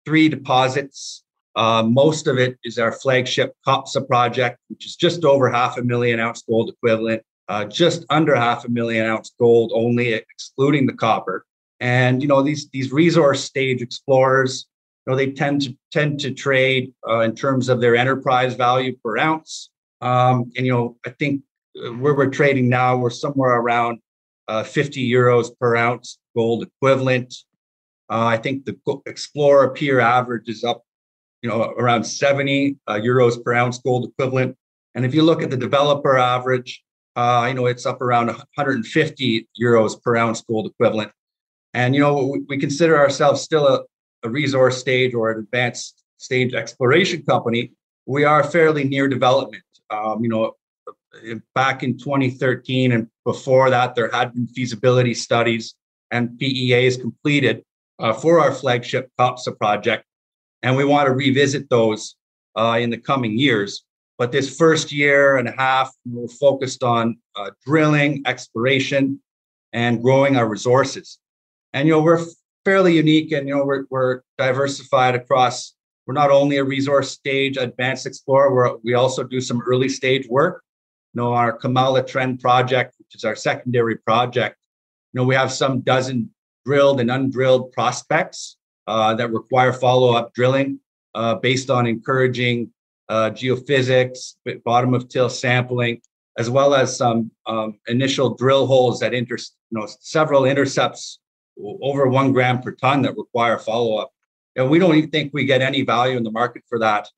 three 0.05 0.29
deposits. 0.29 1.23
Uh, 1.57 1.83
most 1.83 2.27
of 2.27 2.39
it 2.39 2.59
is 2.65 2.79
our 2.79 2.93
flagship 2.93 3.55
Kopsa 3.67 4.07
project, 4.07 4.59
which 4.69 4.87
is 4.87 4.97
just 4.97 5.25
over 5.25 5.51
half 5.51 5.79
a 5.79 5.83
million 5.83 6.21
ounce 6.21 6.43
gold 6.43 6.71
equivalent, 6.71 7.23
just 7.69 8.05
under 8.09 8.37
half 8.37 8.65
a 8.65 8.69
million 8.69 9.07
ounce 9.07 9.33
gold 9.39 9.73
only, 9.75 10.13
excluding 10.13 10.87
the 10.87 10.93
copper. 10.93 11.45
And 11.81 12.23
you 12.23 12.29
know 12.29 12.43
these 12.43 12.69
these 12.71 12.93
resource 12.93 13.43
stage 13.43 13.83
explorers 13.83 14.67
you 15.07 15.13
know, 15.13 15.17
they 15.17 15.33
tend 15.33 15.63
to 15.63 15.77
tend 15.93 16.21
to 16.21 16.33
trade 16.33 16.93
uh, 17.09 17.21
in 17.21 17.35
terms 17.35 17.69
of 17.69 17.81
their 17.81 17.97
enterprise 17.97 18.55
value 18.55 18.97
per 19.03 19.19
ounce. 19.19 19.71
Um, 20.01 20.53
and 20.57 20.67
you 20.67 20.73
know, 20.73 20.97
I 21.07 21.11
think 21.11 21.43
uh, 21.77 21.93
where 21.95 22.15
we're 22.15 22.31
trading 22.31 22.69
now, 22.69 22.97
we're 22.97 23.11
somewhere 23.11 23.59
around 23.59 24.01
uh, 24.49 24.63
50 24.63 25.11
euros 25.11 25.51
per 25.59 25.77
ounce 25.77 26.19
gold 26.37 26.65
equivalent. 26.65 27.35
Uh, 28.11 28.27
I 28.27 28.37
think 28.37 28.65
the 28.65 28.77
Explorer 29.07 29.71
peer 29.71 30.01
average 30.01 30.49
is 30.49 30.65
up, 30.65 30.83
you 31.43 31.49
know, 31.49 31.63
around 31.79 32.05
70 32.05 32.77
uh, 32.87 32.95
euros 32.95 33.43
per 33.43 33.53
ounce 33.55 33.79
gold 33.79 34.11
equivalent. 34.11 34.57
And 34.95 35.05
if 35.05 35.15
you 35.15 35.23
look 35.23 35.43
at 35.43 35.51
the 35.51 35.57
developer 35.57 36.19
average, 36.19 36.83
uh, 37.17 37.47
you 37.49 37.55
know, 37.55 37.67
it's 37.67 37.87
up 37.87 38.01
around 38.01 38.27
150 38.27 39.49
euros 39.61 40.01
per 40.03 40.17
ounce 40.17 40.41
gold 40.43 40.67
equivalent. 40.67 41.13
And 41.75 41.95
you 41.95 42.01
know, 42.01 42.27
we, 42.27 42.41
we 42.49 42.59
consider 42.59 42.99
ourselves 42.99 43.41
still 43.41 43.67
a, 43.67 43.83
a 44.25 44.29
resource 44.29 44.79
stage 44.79 45.15
or 45.15 45.31
an 45.31 45.39
advanced 45.39 46.01
stage 46.21 46.55
exploration 46.55 47.23
company, 47.23 47.73
we 48.07 48.25
are 48.25 48.45
fairly 48.45 48.85
near 48.85 49.09
development. 49.09 49.65
Um, 49.91 50.23
you 50.23 50.29
know, 50.29 50.57
back 51.55 51.83
in 51.83 51.99
2013 51.99 52.93
and 52.93 53.09
before 53.25 53.71
that, 53.71 53.95
there 53.95 54.11
had 54.11 54.35
been 54.35 54.47
feasibility 54.47 55.15
studies 55.15 55.75
and 56.11 56.39
PEAs 56.39 56.97
completed 56.97 57.65
uh, 57.99 58.13
for 58.13 58.41
our 58.41 58.53
flagship 58.53 59.11
Kopsa 59.19 59.57
project. 59.57 60.05
And 60.63 60.77
we 60.77 60.85
want 60.85 61.07
to 61.07 61.13
revisit 61.13 61.71
those 61.71 62.17
uh, 62.57 62.79
in 62.81 62.91
the 62.91 62.99
coming 62.99 63.39
years. 63.39 63.85
But 64.19 64.33
this 64.33 64.55
first 64.57 64.93
year 64.93 65.39
and 65.39 65.49
a 65.49 65.53
half, 65.53 65.91
we're 66.05 66.29
focused 66.29 66.83
on 66.83 67.17
uh, 67.37 67.51
drilling, 67.65 68.23
exploration, 68.27 69.21
and 69.73 70.03
growing 70.03 70.37
our 70.37 70.47
resources. 70.47 71.19
And 71.73 71.89
you 71.89 71.95
know, 71.95 72.03
we're 72.03 72.25
fairly 72.65 72.95
unique 72.95 73.33
and 73.33 73.49
you 73.49 73.55
know 73.55 73.65
we're, 73.65 73.85
we're 73.91 74.21
diversified 74.39 75.15
across 75.15 75.75
we're 76.07 76.15
not 76.15 76.31
only 76.31 76.59
a 76.59 76.65
resource 76.65 77.11
stage 77.11 77.57
advanced 77.57 78.07
explorer 78.07 78.55
we're, 78.55 78.77
we 78.85 78.95
also 78.95 79.23
do 79.23 79.41
some 79.41 79.63
early 79.63 79.89
stage 79.89 80.27
work 80.29 80.63
you 81.15 81.21
know 81.21 81.33
our 81.33 81.59
kiimala 81.59 82.07
trend 82.07 82.39
project 82.41 82.95
which 82.99 83.15
is 83.15 83.25
our 83.25 83.37
secondary 83.37 83.97
project 83.97 84.57
you 85.13 85.19
know 85.19 85.25
we 85.25 85.35
have 85.35 85.51
some 85.51 85.81
dozen 85.81 86.31
drilled 86.67 87.01
and 87.01 87.11
undrilled 87.11 87.73
prospects 87.73 88.57
uh, 88.91 89.15
that 89.15 89.33
require 89.33 89.73
follow-up 89.73 90.35
drilling 90.35 90.81
uh, 91.15 91.35
based 91.37 91.71
on 91.71 91.87
encouraging 91.87 92.71
uh, 93.09 93.31
geophysics 93.31 94.35
bottom 94.65 94.95
of 94.95 95.09
till 95.09 95.29
sampling 95.29 96.01
as 96.39 96.49
well 96.49 96.75
as 96.75 96.97
some 96.97 97.31
um, 97.47 97.79
initial 97.87 98.35
drill 98.35 98.67
holes 98.67 99.01
that 99.01 99.13
inter 99.15 99.37
you 99.37 99.79
know 99.79 99.87
several 100.01 100.45
intercepts 100.45 101.21
over 101.83 102.07
one 102.09 102.33
gram 102.33 102.61
per 102.61 102.73
ton 102.73 103.03
that 103.03 103.17
require 103.17 103.59
follow 103.59 103.97
up. 103.97 104.11
And 104.57 104.69
we 104.71 104.79
don't 104.79 104.97
even 104.97 105.11
think 105.11 105.33
we 105.33 105.45
get 105.45 105.63
any 105.63 105.83
value 105.83 106.17
in 106.17 106.25
the 106.25 106.31
market 106.31 106.63
for 106.69 106.79
that. 106.81 107.09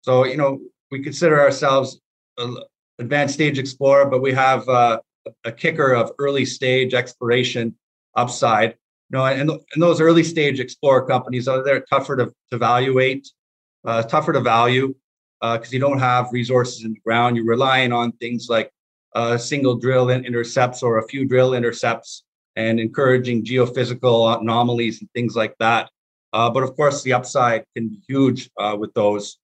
So, 0.00 0.24
you 0.24 0.36
know, 0.36 0.60
we 0.90 1.02
consider 1.02 1.40
ourselves 1.40 2.00
an 2.38 2.56
advanced 2.98 3.34
stage 3.34 3.58
explorer, 3.58 4.06
but 4.06 4.22
we 4.22 4.32
have 4.32 4.68
uh, 4.68 5.00
a 5.44 5.52
kicker 5.52 5.92
of 5.92 6.12
early 6.18 6.44
stage 6.44 6.94
exploration 6.94 7.76
upside. 8.16 8.76
Know, 9.12 9.26
and, 9.26 9.50
and 9.50 9.82
those 9.82 10.00
early 10.00 10.24
stage 10.24 10.58
explorer 10.58 11.06
companies 11.06 11.46
are 11.46 11.62
they're 11.62 11.84
tougher 11.90 12.16
to, 12.16 12.26
to 12.26 12.56
evaluate, 12.56 13.28
uh, 13.84 14.02
tougher 14.02 14.32
to 14.32 14.40
value 14.40 14.94
because 15.40 15.68
uh, 15.68 15.72
you 15.72 15.80
don't 15.80 15.98
have 15.98 16.32
resources 16.32 16.84
in 16.84 16.94
the 16.94 17.00
ground. 17.00 17.36
You're 17.36 17.44
relying 17.44 17.92
on 17.92 18.12
things 18.12 18.46
like 18.48 18.70
uh, 19.14 19.36
single 19.36 19.74
drill 19.76 20.08
intercepts 20.08 20.82
or 20.82 20.98
a 20.98 21.06
few 21.08 21.26
drill 21.26 21.52
intercepts 21.52 22.24
and 22.56 22.80
encouraging 22.80 23.44
geophysical 23.44 24.40
anomalies 24.40 25.00
and 25.00 25.10
things 25.12 25.36
like 25.36 25.54
that. 25.58 25.90
Uh, 26.32 26.48
but 26.48 26.62
of 26.62 26.74
course, 26.76 27.02
the 27.02 27.12
upside 27.12 27.64
can 27.76 27.88
be 27.88 28.00
huge 28.08 28.50
uh, 28.58 28.76
with 28.78 28.94
those. 28.94 29.38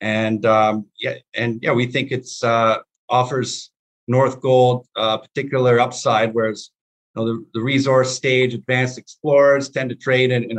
And 0.00 0.46
um, 0.46 0.86
yeah, 0.98 1.16
and 1.34 1.58
yeah, 1.62 1.72
we 1.72 1.86
think 1.86 2.10
it's 2.10 2.42
uh, 2.42 2.78
offers 3.10 3.70
North 4.08 4.40
Gold 4.40 4.86
uh, 4.96 5.18
particular 5.18 5.78
upside, 5.78 6.32
whereas 6.32 6.70
know, 7.16 7.26
the, 7.26 7.46
the 7.54 7.60
resource 7.60 8.14
stage 8.14 8.54
advanced 8.54 8.98
explorers 8.98 9.68
tend 9.68 9.90
to 9.90 9.96
trade 9.96 10.30
in, 10.30 10.50
in 10.50 10.58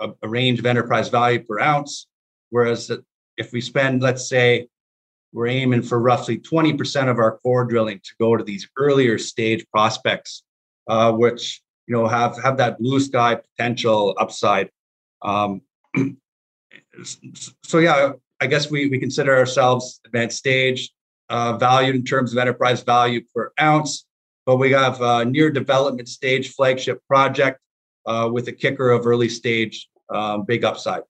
a, 0.00 0.08
a, 0.22 0.28
range 0.28 0.58
of 0.58 0.66
enterprise 0.66 1.08
value 1.08 1.42
per 1.44 1.60
ounce, 1.60 2.06
whereas 2.50 2.90
if 3.36 3.52
we 3.52 3.60
spend, 3.60 4.02
let's 4.02 4.28
say, 4.28 4.68
we're 5.32 5.48
aiming 5.48 5.82
for 5.82 5.98
roughly 5.98 6.38
20% 6.38 7.08
of 7.08 7.18
our 7.18 7.38
core 7.38 7.64
drilling 7.64 8.00
to 8.04 8.12
go 8.20 8.36
to 8.36 8.44
these 8.44 8.68
earlier 8.76 9.18
stage 9.18 9.64
prospects 9.72 10.44
uh, 10.88 11.12
which 11.12 11.62
you 11.86 11.94
know 11.94 12.06
have 12.06 12.40
have 12.42 12.56
that 12.58 12.78
blue 12.78 13.00
sky 13.00 13.36
potential 13.36 14.14
upside. 14.18 14.70
Um, 15.22 15.62
so 17.64 17.78
yeah, 17.78 18.12
I 18.40 18.46
guess 18.46 18.70
we 18.70 18.88
we 18.88 18.98
consider 18.98 19.36
ourselves 19.36 20.00
advanced 20.06 20.38
stage, 20.38 20.90
uh, 21.28 21.56
valued 21.56 21.96
in 21.96 22.04
terms 22.04 22.32
of 22.32 22.38
enterprise 22.38 22.82
value 22.82 23.22
per 23.34 23.52
ounce, 23.60 24.06
but 24.46 24.56
we 24.56 24.72
have 24.72 25.00
a 25.00 25.24
near 25.24 25.50
development 25.50 26.08
stage 26.08 26.52
flagship 26.52 27.02
project 27.06 27.60
uh, 28.06 28.28
with 28.32 28.48
a 28.48 28.52
kicker 28.52 28.90
of 28.90 29.06
early 29.06 29.28
stage 29.28 29.88
um, 30.10 30.44
big 30.44 30.64
upside. 30.64 31.02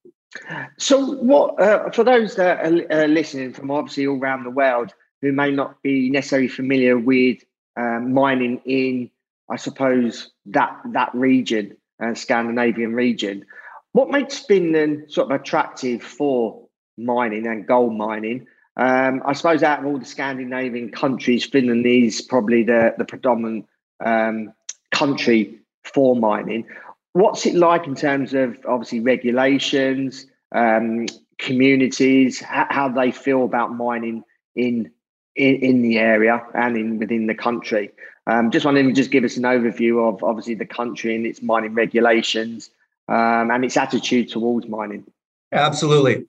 So, 0.78 1.14
what 1.16 1.60
uh, 1.60 1.90
for 1.90 2.04
those 2.04 2.34
that 2.36 2.64
are 2.64 2.92
uh, 2.92 3.06
listening 3.06 3.52
from 3.52 3.70
obviously 3.70 4.06
all 4.06 4.18
around 4.18 4.44
the 4.44 4.50
world 4.50 4.92
who 5.22 5.32
may 5.32 5.50
not 5.50 5.82
be 5.82 6.10
necessarily 6.10 6.48
familiar 6.48 6.98
with 6.98 7.38
um, 7.76 8.12
mining 8.12 8.60
in, 8.64 9.10
I 9.50 9.56
suppose, 9.56 10.32
that 10.46 10.76
that 10.92 11.14
region, 11.14 11.76
uh, 12.02 12.14
Scandinavian 12.14 12.94
region. 12.94 13.46
What 13.92 14.10
makes 14.10 14.38
Finland 14.38 15.12
sort 15.12 15.30
of 15.30 15.40
attractive 15.40 16.02
for 16.02 16.66
mining 16.98 17.46
and 17.46 17.66
gold 17.66 17.94
mining? 17.94 18.46
Um, 18.76 19.22
I 19.24 19.34
suppose 19.34 19.62
out 19.62 19.80
of 19.80 19.86
all 19.86 19.98
the 19.98 20.04
Scandinavian 20.04 20.90
countries, 20.90 21.44
Finland 21.44 21.86
is 21.86 22.20
probably 22.20 22.64
the, 22.64 22.94
the 22.98 23.04
predominant 23.04 23.66
um, 24.04 24.52
country 24.90 25.58
for 25.84 26.16
mining. 26.16 26.66
What's 27.12 27.46
it 27.46 27.54
like 27.54 27.86
in 27.86 27.94
terms 27.94 28.34
of 28.34 28.58
obviously 28.66 29.00
regulations, 29.00 30.26
um, 30.52 31.06
communities, 31.38 32.40
how, 32.40 32.66
how, 32.70 32.88
they 32.88 33.12
feel 33.12 33.44
about 33.44 33.74
mining 33.74 34.24
in, 34.56 34.90
in, 35.36 35.54
in 35.56 35.82
the 35.82 35.98
area 35.98 36.44
and 36.54 36.76
in 36.76 36.98
within 36.98 37.28
the 37.28 37.34
country? 37.34 37.90
Um, 38.26 38.50
just 38.50 38.66
to 38.66 38.92
just 38.92 39.10
give 39.10 39.22
us 39.22 39.36
an 39.36 39.44
overview 39.44 40.08
of 40.08 40.24
obviously 40.24 40.54
the 40.54 40.66
country 40.66 41.14
and 41.14 41.26
its 41.26 41.42
mining 41.42 41.74
regulations 41.74 42.70
um, 43.08 43.50
and 43.50 43.64
its 43.64 43.76
attitude 43.76 44.30
towards 44.30 44.66
mining. 44.66 45.04
Absolutely 45.52 46.24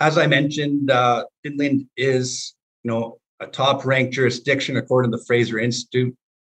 as 0.00 0.16
I 0.16 0.26
mentioned, 0.26 0.90
uh, 0.90 1.24
Finland 1.42 1.86
is, 1.96 2.54
you 2.82 2.90
know, 2.90 3.18
a 3.40 3.46
top-ranked 3.46 4.14
jurisdiction 4.14 4.76
according 4.76 5.12
to 5.12 5.18
the 5.18 5.24
Fraser 5.24 5.58
Institute. 5.58 6.14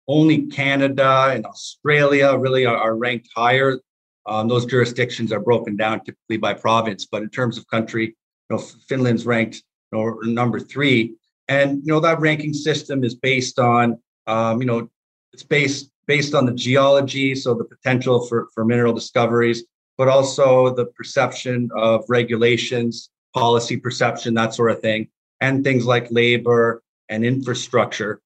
Only 0.07 0.47
Canada 0.47 1.31
and 1.31 1.45
Australia 1.45 2.37
really 2.37 2.65
are, 2.65 2.77
are 2.77 2.95
ranked 2.95 3.29
higher. 3.35 3.79
Um, 4.27 4.47
those 4.47 4.65
jurisdictions 4.65 5.31
are 5.31 5.39
broken 5.39 5.75
down 5.75 6.01
typically 6.03 6.37
by 6.37 6.53
province, 6.53 7.07
but 7.11 7.23
in 7.23 7.29
terms 7.29 7.57
of 7.57 7.67
country, 7.67 8.05
you 8.05 8.55
know, 8.55 8.59
Finland's 8.87 9.25
ranked 9.25 9.63
you 9.91 9.99
know, 9.99 10.31
number 10.31 10.59
three. 10.59 11.15
And 11.47 11.81
you 11.83 11.91
know 11.91 11.99
that 11.99 12.19
ranking 12.19 12.53
system 12.53 13.03
is 13.03 13.15
based 13.15 13.59
on, 13.59 13.99
um, 14.27 14.61
you 14.61 14.67
know, 14.67 14.89
it's 15.33 15.43
based 15.43 15.91
based 16.07 16.33
on 16.33 16.45
the 16.45 16.53
geology, 16.53 17.35
so 17.35 17.53
the 17.53 17.65
potential 17.65 18.25
for 18.27 18.47
for 18.53 18.63
mineral 18.63 18.93
discoveries, 18.93 19.65
but 19.97 20.07
also 20.07 20.73
the 20.73 20.85
perception 20.85 21.69
of 21.75 22.05
regulations 22.07 23.09
policy 23.33 23.77
perception, 23.77 24.33
that 24.35 24.53
sort 24.53 24.71
of 24.71 24.81
thing, 24.81 25.07
and 25.39 25.63
things 25.63 25.85
like 25.85 26.11
labor 26.11 26.83
and 27.09 27.25
infrastructure. 27.25 28.21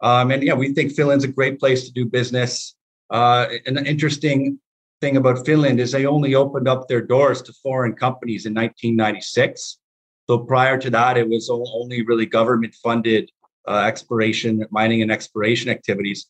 Um, 0.00 0.30
and 0.30 0.42
yeah, 0.42 0.54
we 0.54 0.72
think 0.72 0.92
Finland's 0.92 1.24
a 1.24 1.28
great 1.28 1.60
place 1.60 1.84
to 1.86 1.92
do 1.92 2.04
business. 2.04 2.74
Uh, 3.10 3.46
an 3.66 3.86
interesting 3.86 4.58
thing 5.00 5.16
about 5.16 5.44
Finland 5.44 5.80
is 5.80 5.92
they 5.92 6.06
only 6.06 6.34
opened 6.34 6.68
up 6.68 6.88
their 6.88 7.02
doors 7.02 7.42
to 7.42 7.52
foreign 7.62 7.94
companies 7.94 8.46
in 8.46 8.54
1996. 8.54 9.78
So 10.28 10.38
prior 10.38 10.78
to 10.78 10.90
that, 10.90 11.18
it 11.18 11.28
was 11.28 11.50
only 11.50 12.02
really 12.04 12.26
government 12.26 12.74
funded 12.74 13.30
uh, 13.68 13.82
exploration, 13.86 14.64
mining 14.70 15.02
and 15.02 15.12
exploration 15.12 15.70
activities. 15.70 16.26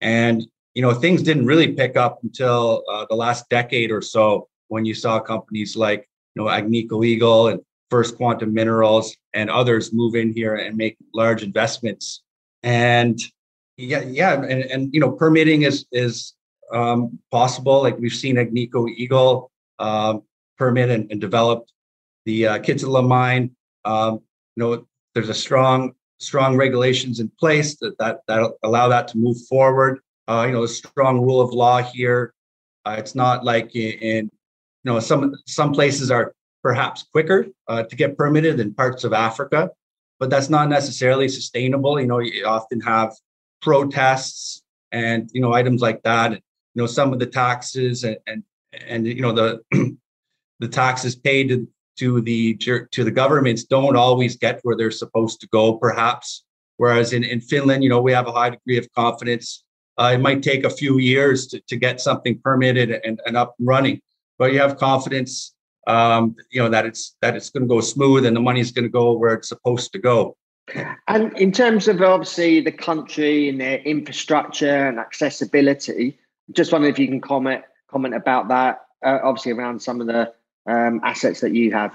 And, 0.00 0.46
you 0.74 0.82
know, 0.82 0.94
things 0.94 1.22
didn't 1.22 1.46
really 1.46 1.72
pick 1.72 1.96
up 1.96 2.20
until 2.22 2.82
uh, 2.90 3.06
the 3.08 3.16
last 3.16 3.48
decade 3.50 3.90
or 3.90 4.02
so 4.02 4.48
when 4.68 4.84
you 4.84 4.94
saw 4.94 5.20
companies 5.20 5.76
like 5.76 6.08
you 6.34 6.42
know, 6.42 6.48
Agnico 6.48 7.04
Eagle 7.04 7.48
and 7.48 7.60
First 7.90 8.16
Quantum 8.16 8.54
Minerals 8.54 9.16
and 9.34 9.50
others 9.50 9.92
move 9.92 10.14
in 10.14 10.32
here 10.32 10.56
and 10.56 10.76
make 10.76 10.96
large 11.14 11.42
investments. 11.42 12.22
And 12.62 13.20
yeah, 13.76 14.00
yeah, 14.00 14.34
and, 14.34 14.62
and 14.62 14.94
you 14.94 15.00
know, 15.00 15.10
permitting 15.12 15.62
is 15.62 15.86
is 15.92 16.34
um, 16.72 17.18
possible. 17.30 17.82
Like 17.82 17.98
we've 17.98 18.12
seen 18.12 18.36
Agnico 18.36 18.88
Eagle 18.88 19.50
um, 19.78 20.22
permit 20.56 20.90
and, 20.90 21.10
and 21.10 21.20
develop 21.20 21.66
the 22.24 22.46
uh, 22.46 22.58
Kittilä 22.58 23.06
mine. 23.06 23.50
Um, 23.84 24.20
you 24.56 24.62
know, 24.62 24.86
there's 25.14 25.28
a 25.28 25.34
strong 25.34 25.92
strong 26.18 26.56
regulations 26.56 27.20
in 27.20 27.30
place 27.40 27.76
that 27.80 27.98
that 27.98 28.20
that 28.28 28.52
allow 28.62 28.88
that 28.88 29.08
to 29.08 29.18
move 29.18 29.36
forward. 29.48 30.00
Uh, 30.28 30.44
you 30.46 30.52
know, 30.52 30.62
a 30.62 30.68
strong 30.68 31.20
rule 31.20 31.40
of 31.40 31.52
law 31.52 31.82
here. 31.82 32.32
Uh, 32.84 32.96
it's 32.98 33.14
not 33.14 33.44
like 33.44 33.74
in 33.74 34.30
you 34.84 34.92
know 34.92 35.00
some 35.00 35.34
some 35.46 35.72
places 35.72 36.10
are 36.10 36.34
perhaps 36.62 37.04
quicker 37.12 37.46
uh, 37.68 37.82
to 37.82 37.96
get 37.96 38.16
permitted 38.16 38.60
in 38.60 38.74
parts 38.74 39.04
of 39.04 39.12
Africa, 39.12 39.70
but 40.18 40.30
that's 40.30 40.48
not 40.48 40.68
necessarily 40.68 41.28
sustainable. 41.28 42.00
You 42.00 42.06
know, 42.06 42.18
you 42.20 42.46
often 42.46 42.80
have 42.80 43.12
protests 43.60 44.62
and 44.92 45.30
you 45.32 45.40
know 45.40 45.52
items 45.52 45.80
like 45.80 46.02
that. 46.02 46.32
And, 46.32 46.40
you 46.74 46.82
know, 46.82 46.86
some 46.86 47.12
of 47.12 47.18
the 47.18 47.26
taxes 47.26 48.04
and 48.04 48.16
and, 48.26 48.42
and 48.86 49.06
you 49.06 49.22
know 49.22 49.32
the 49.32 49.60
the 50.60 50.68
taxes 50.68 51.16
paid 51.16 51.48
to, 51.48 51.68
to 51.98 52.20
the 52.20 52.56
to 52.56 53.04
the 53.04 53.10
governments 53.10 53.64
don't 53.64 53.96
always 53.96 54.36
get 54.36 54.60
where 54.62 54.76
they're 54.76 54.90
supposed 54.90 55.40
to 55.40 55.48
go. 55.48 55.74
Perhaps, 55.74 56.44
whereas 56.76 57.12
in 57.12 57.24
in 57.24 57.40
Finland, 57.40 57.82
you 57.82 57.88
know, 57.88 58.00
we 58.00 58.12
have 58.12 58.28
a 58.28 58.32
high 58.32 58.50
degree 58.50 58.78
of 58.78 58.88
confidence. 58.92 59.64
Uh, 59.98 60.12
it 60.14 60.20
might 60.20 60.42
take 60.42 60.64
a 60.64 60.70
few 60.70 60.98
years 60.98 61.46
to, 61.46 61.60
to 61.68 61.76
get 61.76 62.00
something 62.00 62.40
permitted 62.42 62.90
and, 63.04 63.20
and 63.26 63.36
up 63.36 63.54
and 63.58 63.68
running, 63.68 64.00
but 64.42 64.52
you 64.52 64.58
have 64.58 64.76
confidence 64.76 65.54
um, 65.86 66.34
you 66.50 66.60
know 66.60 66.68
that 66.68 66.84
it's 66.84 67.16
that 67.22 67.36
it's 67.36 67.48
going 67.50 67.62
to 67.62 67.68
go 67.68 67.80
smooth 67.80 68.26
and 68.26 68.34
the 68.34 68.40
money 68.40 68.58
is 68.58 68.72
going 68.72 68.84
to 68.84 68.90
go 68.90 69.16
where 69.16 69.34
it's 69.34 69.48
supposed 69.48 69.92
to 69.92 70.00
go. 70.00 70.36
And 71.06 71.36
in 71.38 71.52
terms 71.52 71.86
of 71.86 72.02
obviously 72.02 72.60
the 72.60 72.72
country 72.72 73.48
and 73.48 73.60
their 73.60 73.78
infrastructure 73.78 74.88
and 74.88 74.98
accessibility, 74.98 76.18
just 76.50 76.72
wondering 76.72 76.92
if 76.92 76.98
you 76.98 77.06
can 77.06 77.20
comment 77.20 77.62
comment 77.88 78.16
about 78.16 78.48
that. 78.48 78.80
Uh, 79.06 79.18
obviously, 79.22 79.52
around 79.52 79.80
some 79.80 80.00
of 80.00 80.08
the 80.08 80.32
um, 80.66 81.00
assets 81.04 81.40
that 81.40 81.54
you 81.54 81.70
have. 81.72 81.92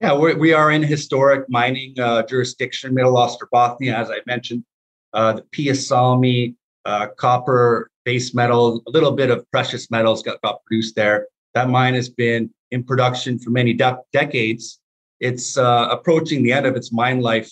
Yeah, 0.00 0.12
we're, 0.12 0.38
we 0.38 0.52
are 0.52 0.70
in 0.70 0.84
historic 0.84 1.48
mining 1.48 1.98
uh, 1.98 2.22
jurisdiction, 2.22 2.94
Middle 2.94 3.14
Ostrobothnia, 3.14 3.94
as 3.94 4.08
I 4.08 4.18
mentioned. 4.24 4.64
Uh, 5.12 5.32
the 5.32 5.42
Pyhäsalmi, 5.42 6.54
uh, 6.84 7.08
copper, 7.16 7.90
base 8.04 8.34
metal, 8.34 8.82
a 8.86 8.90
little 8.90 9.12
bit 9.12 9.30
of 9.30 9.48
precious 9.50 9.90
metals 9.90 10.22
got, 10.22 10.40
got 10.42 10.64
produced 10.64 10.94
there. 10.94 11.26
That 11.58 11.68
mine 11.68 11.94
has 11.94 12.08
been 12.08 12.54
in 12.70 12.84
production 12.84 13.36
for 13.36 13.50
many 13.50 13.72
de- 13.72 13.98
decades. 14.12 14.78
It's 15.18 15.58
uh, 15.58 15.88
approaching 15.90 16.44
the 16.44 16.52
end 16.52 16.66
of 16.66 16.76
its 16.76 16.92
mine 16.92 17.20
life 17.20 17.50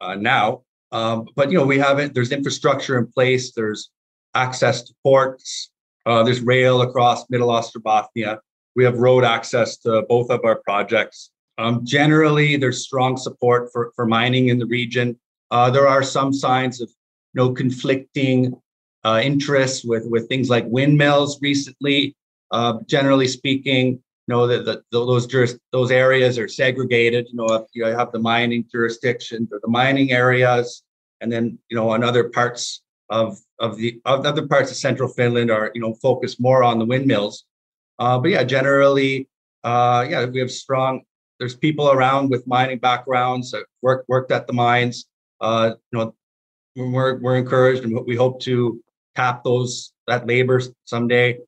uh, 0.00 0.14
now. 0.14 0.62
Um, 0.90 1.28
but 1.36 1.52
you 1.52 1.58
know, 1.58 1.66
we 1.66 1.78
haven't. 1.78 2.14
There's 2.14 2.32
infrastructure 2.32 2.96
in 2.96 3.08
place. 3.08 3.52
There's 3.52 3.90
access 4.34 4.80
to 4.84 4.94
ports. 5.02 5.70
Uh, 6.06 6.22
there's 6.22 6.40
rail 6.40 6.80
across 6.80 7.28
Middle 7.28 7.50
Ostrobothnia. 7.50 8.38
We 8.74 8.84
have 8.84 8.96
road 8.96 9.22
access 9.22 9.76
to 9.84 10.02
both 10.08 10.30
of 10.30 10.40
our 10.44 10.56
projects. 10.64 11.30
Um, 11.58 11.84
generally, 11.84 12.56
there's 12.56 12.82
strong 12.82 13.18
support 13.18 13.68
for, 13.70 13.92
for 13.94 14.06
mining 14.06 14.48
in 14.48 14.58
the 14.58 14.64
region. 14.64 15.20
Uh, 15.50 15.68
there 15.68 15.86
are 15.86 16.02
some 16.02 16.32
signs 16.32 16.80
of 16.80 16.88
you 16.88 17.42
know 17.42 17.52
conflicting 17.52 18.58
uh, 19.04 19.20
interests 19.22 19.84
with 19.84 20.06
with 20.06 20.26
things 20.30 20.48
like 20.48 20.64
windmills 20.68 21.38
recently. 21.42 22.16
Uh, 22.52 22.78
generally 22.86 23.26
speaking, 23.26 24.02
you 24.28 24.34
know 24.34 24.46
that 24.46 24.82
those 24.92 25.26
juris, 25.26 25.58
those 25.72 25.90
areas 25.90 26.38
are 26.38 26.48
segregated. 26.48 27.26
You 27.30 27.36
know, 27.36 27.66
you 27.72 27.84
have 27.84 28.12
the 28.12 28.20
mining 28.20 28.64
jurisdictions 28.70 29.48
or 29.50 29.58
the 29.62 29.68
mining 29.68 30.12
areas, 30.12 30.82
and 31.20 31.32
then 31.32 31.58
you 31.70 31.76
know, 31.76 31.90
on 31.90 32.04
other 32.04 32.28
parts 32.28 32.82
of 33.10 33.38
of 33.58 33.76
the 33.76 34.00
of 34.04 34.24
other 34.24 34.46
parts 34.46 34.70
of 34.70 34.76
central 34.76 35.08
Finland 35.08 35.50
are 35.50 35.72
you 35.74 35.80
know 35.80 35.94
focused 35.94 36.40
more 36.40 36.62
on 36.62 36.78
the 36.78 36.84
windmills. 36.84 37.44
Uh, 37.98 38.18
but 38.18 38.30
yeah, 38.30 38.44
generally, 38.44 39.28
uh, 39.64 40.06
yeah, 40.08 40.24
we 40.26 40.38
have 40.38 40.50
strong. 40.50 41.02
There's 41.38 41.56
people 41.56 41.90
around 41.90 42.30
with 42.30 42.46
mining 42.46 42.78
backgrounds 42.78 43.50
that 43.50 43.64
work 43.80 44.04
worked 44.08 44.30
at 44.30 44.46
the 44.46 44.52
mines. 44.52 45.06
Uh, 45.40 45.72
you 45.90 45.98
know, 45.98 46.14
we're 46.76 47.18
we're 47.18 47.36
encouraged, 47.36 47.84
and 47.84 47.98
we 48.06 48.14
hope 48.14 48.40
to 48.42 48.80
tap 49.16 49.42
those 49.42 49.92
that 50.06 50.26
labor 50.26 50.60
someday. 50.84 51.38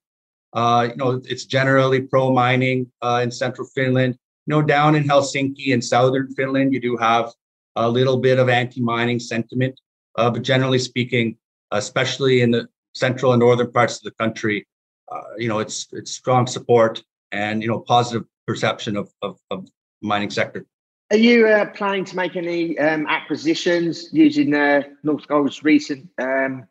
Uh, 0.55 0.89
you 0.91 0.97
know, 0.97 1.21
it's 1.25 1.45
generally 1.45 2.01
pro 2.01 2.33
mining 2.33 2.91
uh, 3.03 3.21
in 3.23 3.31
central 3.31 3.67
Finland. 3.75 4.17
You 4.47 4.55
know, 4.55 4.63
down 4.63 4.95
in 4.95 5.05
Helsinki 5.05 5.69
in 5.69 5.83
southern 5.83 6.33
Finland, 6.35 6.73
you 6.73 6.81
do 6.81 6.97
have 6.97 7.33
a 7.77 7.89
little 7.89 8.19
bit 8.19 8.39
of 8.39 8.49
anti-mining 8.49 9.19
sentiment, 9.19 9.79
uh, 10.17 10.31
but 10.31 10.43
generally 10.43 10.79
speaking, 10.79 11.37
especially 11.73 12.41
in 12.43 12.53
the 12.53 12.69
central 12.95 13.33
and 13.33 13.41
northern 13.41 13.73
parts 13.73 13.97
of 13.97 14.03
the 14.05 14.13
country, 14.13 14.67
uh, 15.11 15.21
you 15.39 15.49
know, 15.49 15.59
it's 15.59 15.89
it's 15.93 16.13
strong 16.13 16.47
support 16.47 17.03
and 17.33 17.63
you 17.63 17.69
know 17.69 17.81
positive 17.81 18.27
perception 18.47 18.97
of 18.97 19.11
of, 19.23 19.39
of 19.51 19.69
mining 20.03 20.31
sector. 20.31 20.67
Are 21.11 21.17
you 21.19 21.47
uh, 21.47 21.67
planning 21.67 22.05
to 22.07 22.17
make 22.17 22.35
any 22.35 22.79
um, 22.79 23.07
acquisitions 23.07 24.09
using 24.13 24.55
uh, 24.55 24.83
North 25.03 25.27
Gold's 25.27 25.63
recent 25.63 26.09
um, 26.19 26.67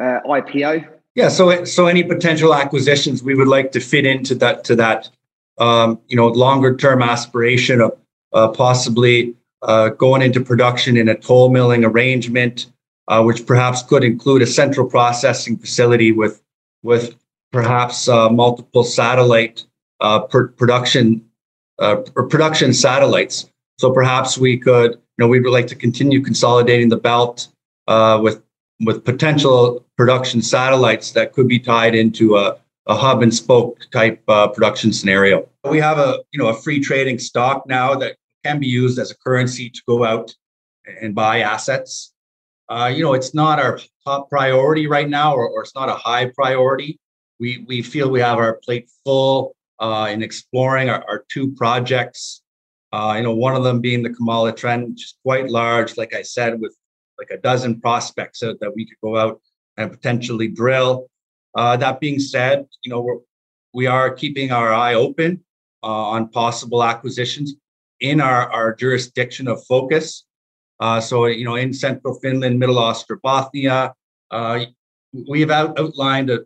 uh, 0.00 0.20
IPO? 0.26 0.97
Yeah, 1.18 1.30
so 1.30 1.64
so 1.64 1.88
any 1.88 2.04
potential 2.04 2.54
acquisitions 2.54 3.24
we 3.24 3.34
would 3.34 3.48
like 3.48 3.72
to 3.72 3.80
fit 3.80 4.06
into 4.06 4.36
that 4.36 4.62
to 4.66 4.76
that 4.76 5.10
um, 5.58 6.00
you 6.06 6.14
know 6.14 6.28
longer 6.28 6.76
term 6.76 7.02
aspiration 7.02 7.80
of 7.80 7.98
uh, 8.32 8.46
possibly 8.50 9.34
uh, 9.62 9.88
going 9.88 10.22
into 10.22 10.40
production 10.40 10.96
in 10.96 11.08
a 11.08 11.16
toll 11.16 11.48
milling 11.50 11.84
arrangement, 11.84 12.66
uh, 13.08 13.20
which 13.24 13.44
perhaps 13.46 13.82
could 13.82 14.04
include 14.04 14.42
a 14.42 14.46
central 14.46 14.88
processing 14.88 15.58
facility 15.58 16.12
with 16.12 16.40
with 16.84 17.16
perhaps 17.50 18.08
uh, 18.08 18.30
multiple 18.30 18.84
satellite 18.84 19.66
uh, 19.98 20.20
production 20.20 21.28
uh, 21.80 21.96
or 22.14 22.28
production 22.28 22.72
satellites. 22.72 23.50
So 23.80 23.90
perhaps 23.90 24.38
we 24.38 24.56
could, 24.56 24.92
you 24.92 25.18
know, 25.18 25.26
we 25.26 25.40
would 25.40 25.50
like 25.50 25.66
to 25.66 25.74
continue 25.74 26.22
consolidating 26.22 26.90
the 26.90 26.96
belt 26.96 27.48
with 27.88 28.40
with 28.80 29.04
potential 29.04 29.84
production 29.96 30.40
satellites 30.42 31.12
that 31.12 31.32
could 31.32 31.48
be 31.48 31.58
tied 31.58 31.94
into 31.94 32.36
a, 32.36 32.56
a 32.86 32.96
hub 32.96 33.22
and 33.22 33.34
spoke 33.34 33.86
type 33.90 34.22
uh, 34.28 34.48
production 34.48 34.92
scenario. 34.92 35.48
We 35.64 35.78
have 35.80 35.98
a 35.98 36.22
you 36.32 36.38
know 36.38 36.48
a 36.48 36.54
free 36.54 36.80
trading 36.80 37.18
stock 37.18 37.66
now 37.66 37.94
that 37.96 38.16
can 38.44 38.60
be 38.60 38.66
used 38.66 38.98
as 38.98 39.10
a 39.10 39.16
currency 39.16 39.68
to 39.70 39.82
go 39.86 40.04
out 40.04 40.34
and 41.00 41.14
buy 41.14 41.40
assets. 41.40 42.12
Uh, 42.68 42.92
you 42.94 43.02
know, 43.02 43.14
it's 43.14 43.34
not 43.34 43.58
our 43.58 43.80
top 44.04 44.28
priority 44.28 44.86
right 44.86 45.08
now, 45.08 45.34
or, 45.34 45.48
or, 45.48 45.62
it's 45.62 45.74
not 45.74 45.88
a 45.88 45.94
high 45.94 46.26
priority. 46.34 46.98
We 47.40 47.64
we 47.66 47.82
feel 47.82 48.10
we 48.10 48.20
have 48.20 48.38
our 48.38 48.60
plate 48.64 48.90
full 49.04 49.56
uh, 49.78 50.08
in 50.10 50.22
exploring 50.22 50.90
our, 50.90 51.04
our 51.08 51.24
two 51.28 51.52
projects. 51.52 52.42
Uh, 52.92 53.14
you 53.16 53.22
know, 53.22 53.34
one 53.34 53.54
of 53.54 53.64
them 53.64 53.80
being 53.80 54.02
the 54.02 54.10
Kiimala 54.10 54.56
Trend, 54.56 54.88
which 54.88 55.04
is 55.04 55.14
quite 55.22 55.50
large, 55.50 55.96
like 55.96 56.14
I 56.14 56.22
said, 56.22 56.60
with 56.60 56.74
like 57.18 57.30
a 57.30 57.38
dozen 57.38 57.80
prospects 57.80 58.40
that, 58.40 58.60
that 58.60 58.74
we 58.74 58.84
could 58.84 58.98
go 59.02 59.16
out 59.16 59.40
and 59.76 59.90
potentially 59.90 60.48
drill. 60.48 61.08
Uh, 61.54 61.76
that 61.76 62.00
being 62.00 62.18
said, 62.18 62.66
you 62.82 62.90
know, 62.90 63.00
we're, 63.00 63.18
we 63.74 63.86
are 63.86 64.12
keeping 64.12 64.50
our 64.50 64.72
eye 64.72 64.94
open 64.94 65.42
uh, 65.82 65.86
on 65.86 66.28
possible 66.28 66.82
acquisitions 66.82 67.54
in 68.00 68.20
our, 68.20 68.50
our 68.52 68.74
jurisdiction 68.74 69.48
of 69.48 69.64
focus. 69.64 70.24
Uh, 70.80 71.00
so, 71.00 71.26
you 71.26 71.44
know, 71.44 71.56
in 71.56 71.72
central 71.72 72.14
Finland, 72.20 72.58
Middle 72.58 72.76
Ostrobothnia, 72.76 73.92
uh, 74.30 74.64
we 75.28 75.40
have 75.40 75.50
out, 75.50 75.78
outlined 75.78 76.30
a, 76.30 76.40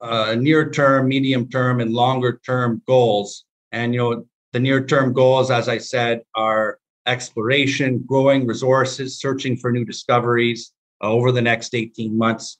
a 0.00 0.36
near 0.36 0.70
term, 0.70 1.08
medium 1.08 1.48
term, 1.48 1.80
and 1.80 1.92
longer 1.92 2.40
term 2.44 2.82
goals. 2.86 3.44
And, 3.72 3.94
you 3.94 4.00
know, 4.00 4.26
the 4.52 4.60
near 4.60 4.84
term 4.84 5.12
goals, 5.12 5.50
as 5.50 5.68
I 5.68 5.78
said, 5.78 6.22
are 6.34 6.78
exploration, 7.06 8.02
growing 8.06 8.46
resources, 8.46 9.18
searching 9.18 9.56
for 9.56 9.72
new 9.72 9.84
discoveries 9.84 10.72
uh, 11.02 11.08
over 11.08 11.32
the 11.32 11.42
next 11.42 11.74
18 11.74 12.16
months. 12.16 12.58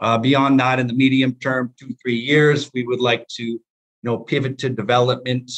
Uh, 0.00 0.18
beyond 0.18 0.58
that, 0.58 0.80
in 0.80 0.86
the 0.86 0.92
medium 0.92 1.34
term, 1.34 1.72
two, 1.78 1.94
three 2.02 2.16
years, 2.16 2.70
we 2.74 2.84
would 2.84 3.00
like 3.00 3.26
to, 3.28 3.44
you 3.44 3.60
know, 4.02 4.18
pivot 4.18 4.58
to 4.58 4.68
development 4.68 5.50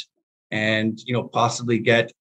and, 0.51 1.01
you 1.07 1.15
know, 1.15 1.25
possibly 1.25 1.79
get 1.79 2.13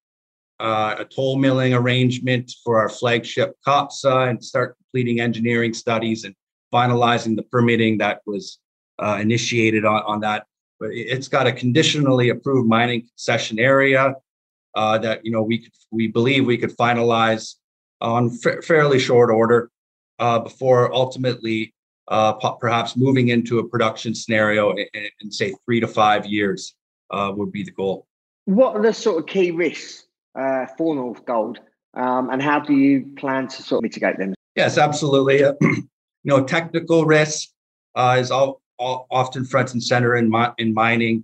uh, 0.59 0.95
a 0.99 1.05
toll 1.05 1.37
milling 1.37 1.73
arrangement 1.73 2.51
for 2.63 2.79
our 2.79 2.87
flagship 2.87 3.55
Kopsa 3.67 4.29
and 4.29 4.43
start 4.43 4.77
completing 4.77 5.19
engineering 5.19 5.73
studies 5.73 6.23
and 6.23 6.33
finalizing 6.73 7.35
the 7.35 7.43
permitting 7.43 7.97
that 7.97 8.21
was 8.25 8.59
uh, 8.99 9.17
initiated 9.19 9.83
on, 9.85 10.01
on 10.03 10.19
that. 10.21 10.45
But 10.79 10.89
it's 10.91 11.27
got 11.27 11.47
a 11.47 11.51
conditionally 11.51 12.29
approved 12.29 12.67
mining 12.67 13.01
concession 13.01 13.59
area 13.59 14.15
uh, 14.75 14.97
that 14.99 15.25
you 15.25 15.31
know 15.31 15.41
we 15.41 15.59
could, 15.59 15.71
we 15.91 16.07
believe 16.07 16.45
we 16.45 16.57
could 16.57 16.75
finalize 16.77 17.55
on 18.01 18.29
fa- 18.29 18.61
fairly 18.61 18.99
short 18.99 19.29
order 19.29 19.71
uh, 20.19 20.39
before 20.39 20.93
ultimately 20.93 21.73
uh, 22.07 22.33
perhaps 22.33 22.95
moving 22.95 23.29
into 23.29 23.59
a 23.59 23.67
production 23.67 24.13
scenario 24.13 24.71
in, 24.71 24.87
in 25.21 25.31
say 25.31 25.53
three 25.65 25.79
to 25.79 25.87
five 25.87 26.25
years 26.25 26.75
uh, 27.11 27.31
would 27.35 27.51
be 27.51 27.63
the 27.63 27.71
goal. 27.71 28.05
What 28.45 28.75
are 28.75 28.81
the 28.81 28.93
sort 28.93 29.19
of 29.19 29.25
key 29.25 29.51
risks 29.51 30.07
uh, 30.37 30.67
for 30.77 30.95
North 30.95 31.25
Gold, 31.25 31.59
um, 31.95 32.29
and 32.29 32.41
how 32.41 32.59
do 32.59 32.73
you 32.73 33.07
plan 33.17 33.47
to 33.47 33.63
sort 33.63 33.79
of 33.79 33.83
mitigate 33.83 34.17
them? 34.17 34.33
Yes, 34.55 34.77
absolutely. 34.77 35.39
you 35.61 35.87
know, 36.23 36.43
technical 36.43 37.05
risk 37.05 37.49
uh, 37.95 38.17
is 38.19 38.31
all, 38.31 38.61
all, 38.77 39.07
often 39.11 39.45
front 39.45 39.73
and 39.73 39.83
center 39.83 40.15
in, 40.15 40.29
mi- 40.29 40.53
in 40.57 40.73
mining. 40.73 41.23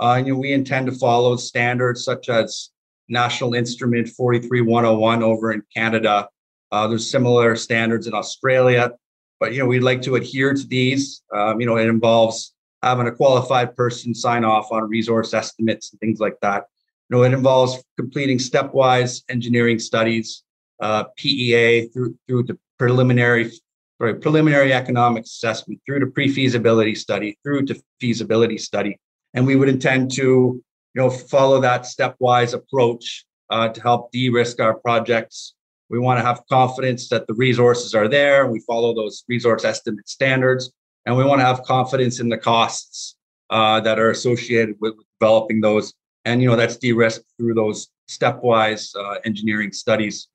Uh, 0.00 0.20
you 0.24 0.32
know, 0.32 0.38
we 0.38 0.52
intend 0.52 0.86
to 0.86 0.92
follow 0.92 1.36
standards 1.36 2.04
such 2.04 2.28
as 2.28 2.70
National 3.12 3.54
Instrument 3.54 4.08
43101 4.08 5.22
over 5.22 5.52
in 5.52 5.62
Canada. 5.74 6.28
Uh, 6.72 6.88
there's 6.88 7.08
similar 7.10 7.54
standards 7.54 8.06
in 8.06 8.14
Australia, 8.14 8.92
but 9.38 9.52
you 9.52 9.58
know, 9.58 9.66
we'd 9.66 9.80
like 9.80 10.02
to 10.02 10.16
adhere 10.16 10.54
to 10.54 10.66
these. 10.66 11.22
Um, 11.34 11.60
you 11.60 11.66
know, 11.66 11.76
it 11.76 11.86
involves 11.86 12.54
having 12.82 13.06
a 13.06 13.12
qualified 13.12 13.76
person 13.76 14.14
sign 14.14 14.44
off 14.44 14.72
on 14.72 14.88
resource 14.88 15.34
estimates 15.34 15.92
and 15.92 16.00
things 16.00 16.18
like 16.18 16.36
that 16.42 16.64
You 17.08 17.16
know, 17.16 17.22
it 17.22 17.32
involves 17.32 17.82
completing 17.96 18.38
stepwise 18.38 19.22
engineering 19.28 19.78
studies, 19.78 20.42
uh, 20.80 21.04
PEA 21.16 21.88
through 21.88 22.16
through 22.26 22.44
the 22.44 22.58
preliminary 22.78 23.52
sorry, 23.98 24.14
preliminary 24.14 24.72
economic 24.72 25.24
assessment, 25.24 25.80
through 25.86 26.00
to 26.00 26.06
pre-feasibility 26.06 26.94
study, 26.94 27.38
through 27.44 27.66
to 27.66 27.80
feasibility 28.00 28.58
study, 28.58 28.98
and 29.34 29.46
we 29.46 29.54
would 29.54 29.68
intend 29.68 30.10
to 30.12 30.62
you 30.94 31.02
know 31.02 31.10
follow 31.10 31.60
that 31.60 31.82
stepwise 31.82 32.54
approach 32.54 33.24
uh, 33.50 33.68
to 33.68 33.80
help 33.80 34.12
de-risk 34.12 34.60
our 34.60 34.74
projects. 34.74 35.54
We 35.90 35.98
want 35.98 36.18
to 36.18 36.24
have 36.24 36.42
confidence 36.48 37.08
that 37.10 37.26
the 37.26 37.34
resources 37.34 37.94
are 37.94 38.08
there. 38.08 38.46
We 38.46 38.60
follow 38.60 38.94
those 38.94 39.24
resource 39.28 39.64
estimate 39.64 40.08
standards, 40.08 40.72
and 41.04 41.16
we 41.16 41.24
want 41.24 41.40
to 41.40 41.44
have 41.44 41.62
confidence 41.64 42.20
in 42.20 42.28
the 42.28 42.38
costs 42.38 43.16
uh, 43.50 43.80
that 43.80 43.98
are 43.98 44.10
associated 44.10 44.76
with 44.80 44.94
developing 45.20 45.60
those 45.60 45.92
and 46.24 46.42
you 46.42 46.48
know 46.48 46.56
that's 46.56 46.76
de-risked 46.76 47.26
through 47.36 47.54
those 47.54 47.88
stepwise 48.08 48.94
uh, 48.96 49.18
engineering 49.24 49.72
studies. 49.72 50.28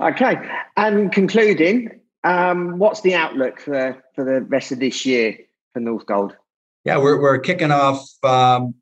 Okay, 0.00 0.36
and 0.76 1.12
concluding, 1.12 2.00
um, 2.22 2.78
what's 2.78 3.00
the 3.00 3.14
outlook 3.14 3.60
for 3.60 4.02
for 4.14 4.24
the 4.24 4.42
rest 4.42 4.72
of 4.72 4.80
this 4.80 5.04
year 5.04 5.36
for 5.72 5.80
North 5.80 6.06
Gold? 6.06 6.36
Yeah, 6.84 6.98
we're 6.98 7.20
we're 7.20 7.38
kicking 7.38 7.70
off 7.70 8.06
um, 8.22 8.74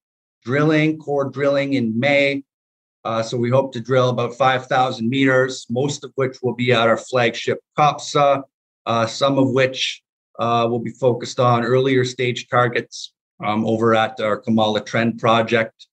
drilling, 0.44 0.98
core 0.98 1.24
drilling 1.30 1.74
in 1.74 1.98
May. 1.98 2.44
Uh, 3.04 3.22
so 3.22 3.36
we 3.36 3.50
hope 3.50 3.72
to 3.72 3.80
drill 3.80 4.10
about 4.10 4.34
5,000 4.34 5.08
meters, 5.08 5.66
most 5.68 6.04
of 6.04 6.12
which 6.14 6.38
will 6.42 6.54
be 6.54 6.72
at 6.72 6.88
our 6.88 6.96
flagship 6.96 7.58
Kopsa, 7.76 8.42
uh, 8.86 9.06
some 9.06 9.38
of 9.38 9.50
which 9.50 10.02
uh, 10.38 10.66
will 10.70 10.78
be 10.78 10.90
focused 10.90 11.40
on 11.40 11.64
earlier 11.64 12.04
stage 12.04 12.48
targets 12.48 13.12
um, 13.44 13.64
over 13.66 13.94
at 13.94 14.20
our 14.20 14.40
Kiimala 14.40 14.84
Trend 14.84 15.18
project. 15.18 15.86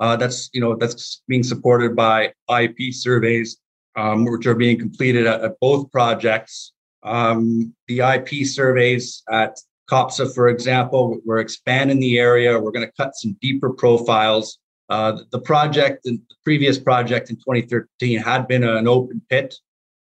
Uh, 0.00 0.16
that's 0.16 0.50
you 0.52 0.60
know 0.60 0.74
that's 0.74 1.22
being 1.28 1.42
supported 1.42 1.94
by 1.94 2.32
IP 2.50 2.92
surveys, 2.92 3.58
um, 3.96 4.24
which 4.24 4.46
are 4.46 4.54
being 4.54 4.78
completed 4.78 5.26
at, 5.26 5.42
at 5.42 5.60
both 5.60 5.90
projects. 5.92 6.72
Um, 7.04 7.74
the 7.88 8.00
IP 8.00 8.46
surveys 8.46 9.22
at 9.30 9.58
Kopsa, 9.90 10.32
for 10.34 10.48
example, 10.48 11.18
we're 11.24 11.38
expanding 11.38 12.00
the 12.00 12.18
area. 12.18 12.58
We're 12.58 12.70
going 12.70 12.86
to 12.86 12.92
cut 12.92 13.14
some 13.14 13.36
deeper 13.40 13.70
profiles. 13.70 14.58
Uh, 14.88 15.20
the 15.30 15.40
project, 15.40 16.04
the 16.04 16.20
previous 16.44 16.78
project 16.78 17.30
in 17.30 17.36
2013, 17.36 18.18
had 18.18 18.46
been 18.46 18.64
an 18.64 18.86
open 18.88 19.20
pit. 19.28 19.54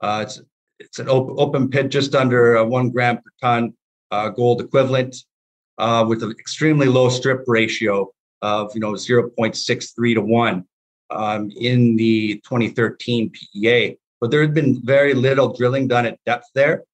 Uh, 0.01 0.25
it's 0.27 0.40
it's 0.79 0.98
an 0.98 1.09
open, 1.09 1.37
open 1.38 1.68
pit 1.68 1.90
just 1.90 2.14
under 2.14 2.57
uh, 2.57 2.64
one 2.64 2.90
gram 2.90 3.16
per 3.16 3.31
ton 3.40 3.72
uh, 4.11 4.29
gold 4.31 4.61
equivalent, 4.61 5.16
uh, 5.79 6.05
with 6.09 6.22
an 6.22 6.33
extremely 6.33 6.87
low 6.87 7.09
strip 7.09 7.44
ratio 7.46 8.11
of 8.42 8.75
you 8.75 8.81
know 8.81 8.92
0.63 8.92 10.14
to 10.14 10.20
1 10.20 10.64
um, 11.11 11.51
in 11.57 11.96
the 11.96 12.35
2013 12.44 13.31
PEA. 13.31 13.96
But 14.20 14.31
there 14.31 14.40
had 14.40 14.55
been 14.55 14.85
very 14.85 15.14
little 15.14 15.53
drilling 15.53 15.88
done 15.88 16.07
at 16.07 16.18
depth 16.25 16.46
there. 16.55 16.85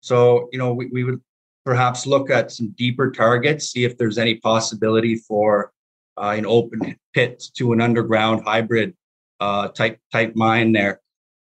So, 0.00 0.48
you 0.52 0.58
know, 0.58 0.72
we, 0.72 0.86
we 0.86 1.04
would 1.04 1.20
perhaps 1.66 2.06
look 2.06 2.30
at 2.30 2.52
some 2.52 2.68
deeper 2.78 3.10
targets, 3.10 3.70
see 3.70 3.84
if 3.84 3.98
there's 3.98 4.18
any 4.18 4.36
possibility 4.36 5.16
for 5.16 5.72
uh, 6.16 6.32
an 6.38 6.46
open 6.46 6.96
pit 7.12 7.42
to 7.56 7.72
an 7.72 7.80
underground 7.80 8.42
hybrid 8.44 8.94
uh, 9.40 9.68
type 9.68 10.00
type 10.12 10.32
mine 10.36 10.72
there, 10.72 11.00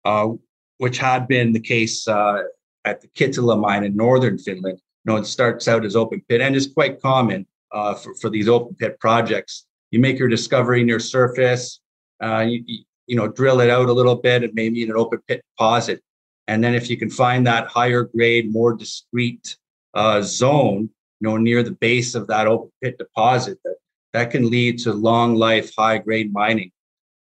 uh, 0.04 0.28
which 0.76 0.98
had 0.98 1.26
been 1.26 1.52
the 1.52 1.60
case 1.60 2.06
uh, 2.06 2.42
at 2.84 3.00
the 3.00 3.08
Kittilä 3.08 3.58
mine 3.58 3.82
in 3.82 3.96
northern 3.96 4.38
Finland. 4.38 4.78
You 5.04 5.12
know, 5.12 5.16
it 5.16 5.24
starts 5.24 5.66
out 5.66 5.86
as 5.86 5.96
open 5.96 6.22
pit 6.28 6.42
and 6.42 6.54
is 6.54 6.66
quite 6.66 7.00
common 7.00 7.46
uh, 7.72 7.94
for, 7.94 8.14
for 8.16 8.28
these 8.28 8.48
open 8.48 8.76
pit 8.76 9.00
projects. 9.00 9.66
You 9.90 10.00
make 10.00 10.18
your 10.18 10.28
discovery 10.28 10.84
near 10.84 11.00
surface, 11.00 11.80
uh, 12.22 12.44
you, 12.46 12.62
you 13.06 13.16
know, 13.16 13.26
drill 13.26 13.60
it 13.60 13.70
out 13.70 13.88
a 13.88 13.92
little 13.92 14.16
bit 14.16 14.44
and 14.44 14.52
maybe 14.52 14.82
in 14.82 14.90
an 14.90 14.96
open 14.96 15.20
pit 15.26 15.42
deposit. 15.56 16.02
And 16.46 16.62
then 16.62 16.74
if 16.74 16.90
you 16.90 16.98
can 16.98 17.08
find 17.08 17.46
that 17.46 17.68
higher 17.68 18.04
grade, 18.04 18.52
more 18.52 18.74
discrete 18.74 19.56
uh, 19.94 20.22
zone, 20.22 20.90
you 21.20 21.28
know, 21.28 21.36
near 21.36 21.62
the 21.62 21.72
base 21.72 22.14
of 22.14 22.26
that 22.28 22.46
open 22.46 22.70
pit 22.82 22.98
deposit, 22.98 23.58
that, 23.64 23.76
that 24.12 24.30
can 24.30 24.50
lead 24.50 24.78
to 24.80 24.92
long 24.92 25.34
life, 25.34 25.72
high 25.76 25.98
grade 25.98 26.32
mining. 26.32 26.70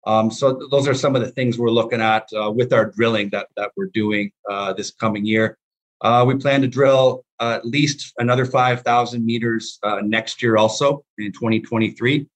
Um, 0.04 0.30
so 0.30 0.56
th- 0.56 0.70
those 0.70 0.88
are 0.88 0.94
some 0.94 1.14
of 1.14 1.22
the 1.22 1.30
things 1.30 1.58
we're 1.58 1.70
looking 1.70 2.00
at 2.00 2.28
uh, 2.32 2.50
with 2.50 2.72
our 2.72 2.90
drilling 2.90 3.30
that, 3.30 3.48
that 3.56 3.70
we're 3.76 3.90
doing 3.94 4.32
uh, 4.50 4.72
this 4.72 4.90
coming 4.90 5.24
year. 5.24 5.58
Uh, 6.00 6.24
we 6.26 6.34
plan 6.34 6.60
to 6.60 6.68
drill 6.68 7.24
at 7.40 7.64
least 7.64 8.12
another 8.18 8.44
5,000 8.44 9.24
meters 9.24 9.78
uh, 9.82 10.00
next 10.02 10.42
year, 10.42 10.56
also 10.56 11.04
in 11.18 11.32
2023. 11.32 12.26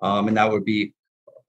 Um, 0.00 0.28
and 0.28 0.36
that 0.36 0.50
would 0.50 0.64
be 0.64 0.94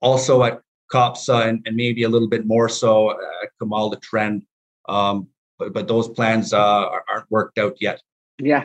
also 0.00 0.42
at 0.42 0.60
Kopsa 0.92 1.46
and, 1.46 1.62
and, 1.66 1.76
maybe 1.76 2.02
a 2.02 2.08
little 2.08 2.28
bit 2.28 2.46
more 2.46 2.68
so 2.68 3.12
at 3.12 3.50
Kiimala 3.60 4.00
Trend. 4.02 4.44
Um, 4.88 5.28
but, 5.58 5.72
but 5.72 5.86
those 5.86 6.08
plans 6.08 6.52
uh, 6.52 6.88
aren't 7.08 7.30
worked 7.30 7.58
out 7.58 7.76
yet. 7.80 8.02
Yeah. 8.40 8.64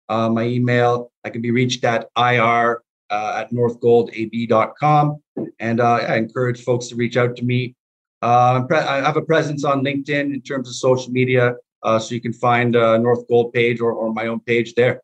Uh, 0.10 0.30
my 0.30 0.44
email, 0.44 1.12
I 1.24 1.30
can 1.30 1.42
be 1.42 1.52
reached 1.52 1.84
at 1.84 2.10
ir 2.18 2.82
uh, 3.10 3.34
at 3.38 3.52
northgoldab.com. 3.52 5.22
And 5.60 5.80
uh, 5.80 5.94
I 5.94 6.18
encourage 6.18 6.64
folks 6.64 6.88
to 6.88 6.96
reach 6.96 7.18
out 7.18 7.36
to 7.38 7.46
me. 7.46 7.76
Uh, 8.22 8.64
I 8.72 8.98
have 8.98 9.18
a 9.18 9.22
presence 9.22 9.64
on 9.64 9.84
LinkedIn 9.84 10.34
in 10.34 10.42
terms 10.42 10.68
of 10.68 10.76
social 10.76 11.12
media, 11.12 11.56
uh, 11.84 12.00
so 12.00 12.16
you 12.16 12.22
can 12.22 12.34
find 12.34 12.76
uh, 12.76 12.98
North 12.98 13.28
Gold 13.28 13.54
page 13.54 13.80
or, 13.80 13.92
or 13.92 14.14
my 14.14 14.28
own 14.28 14.40
page 14.40 14.74
there. 14.76 15.02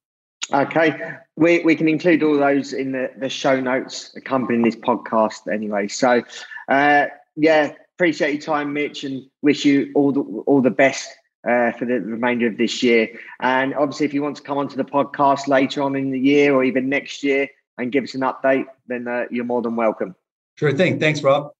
Okay, 0.53 1.15
we, 1.35 1.59
we 1.59 1.75
can 1.75 1.87
include 1.87 2.21
all 2.21 2.37
those 2.37 2.71
in 2.73 2.91
the, 2.91 3.11
the 3.17 3.29
show 3.29 3.59
notes 3.59 4.13
accompanying 4.15 4.63
this 4.63 4.75
podcast 4.75 5.51
anyway. 5.51 5.87
So, 5.87 6.21
uh, 6.69 7.05
yeah, 7.35 7.73
appreciate 7.95 8.33
your 8.33 8.41
time, 8.41 8.73
Mitch, 8.73 9.03
and 9.03 9.23
wish 9.41 9.65
you 9.65 9.91
all 9.95 10.11
the 10.11 10.21
all 10.21 10.61
the 10.61 10.69
best 10.69 11.09
uh, 11.47 11.71
for 11.71 11.85
the 11.85 11.99
remainder 11.99 12.47
of 12.47 12.57
this 12.57 12.83
year. 12.83 13.19
And 13.39 13.73
obviously, 13.73 14.05
if 14.05 14.13
you 14.13 14.21
want 14.21 14.37
to 14.37 14.43
come 14.43 14.57
onto 14.57 14.75
the 14.75 14.85
podcast 14.85 15.47
later 15.47 15.81
on 15.81 15.95
in 15.95 16.11
the 16.11 16.19
year 16.19 16.53
or 16.53 16.63
even 16.63 16.89
next 16.89 17.23
year 17.23 17.47
and 17.77 17.91
give 17.91 18.03
us 18.03 18.13
an 18.13 18.21
update, 18.21 18.65
then 18.87 19.07
uh, 19.07 19.25
you're 19.31 19.45
more 19.45 19.61
than 19.61 19.75
welcome. 19.75 20.15
Sure 20.55 20.71
thing. 20.71 20.99
Thanks, 20.99 21.23
Rob. 21.23 21.51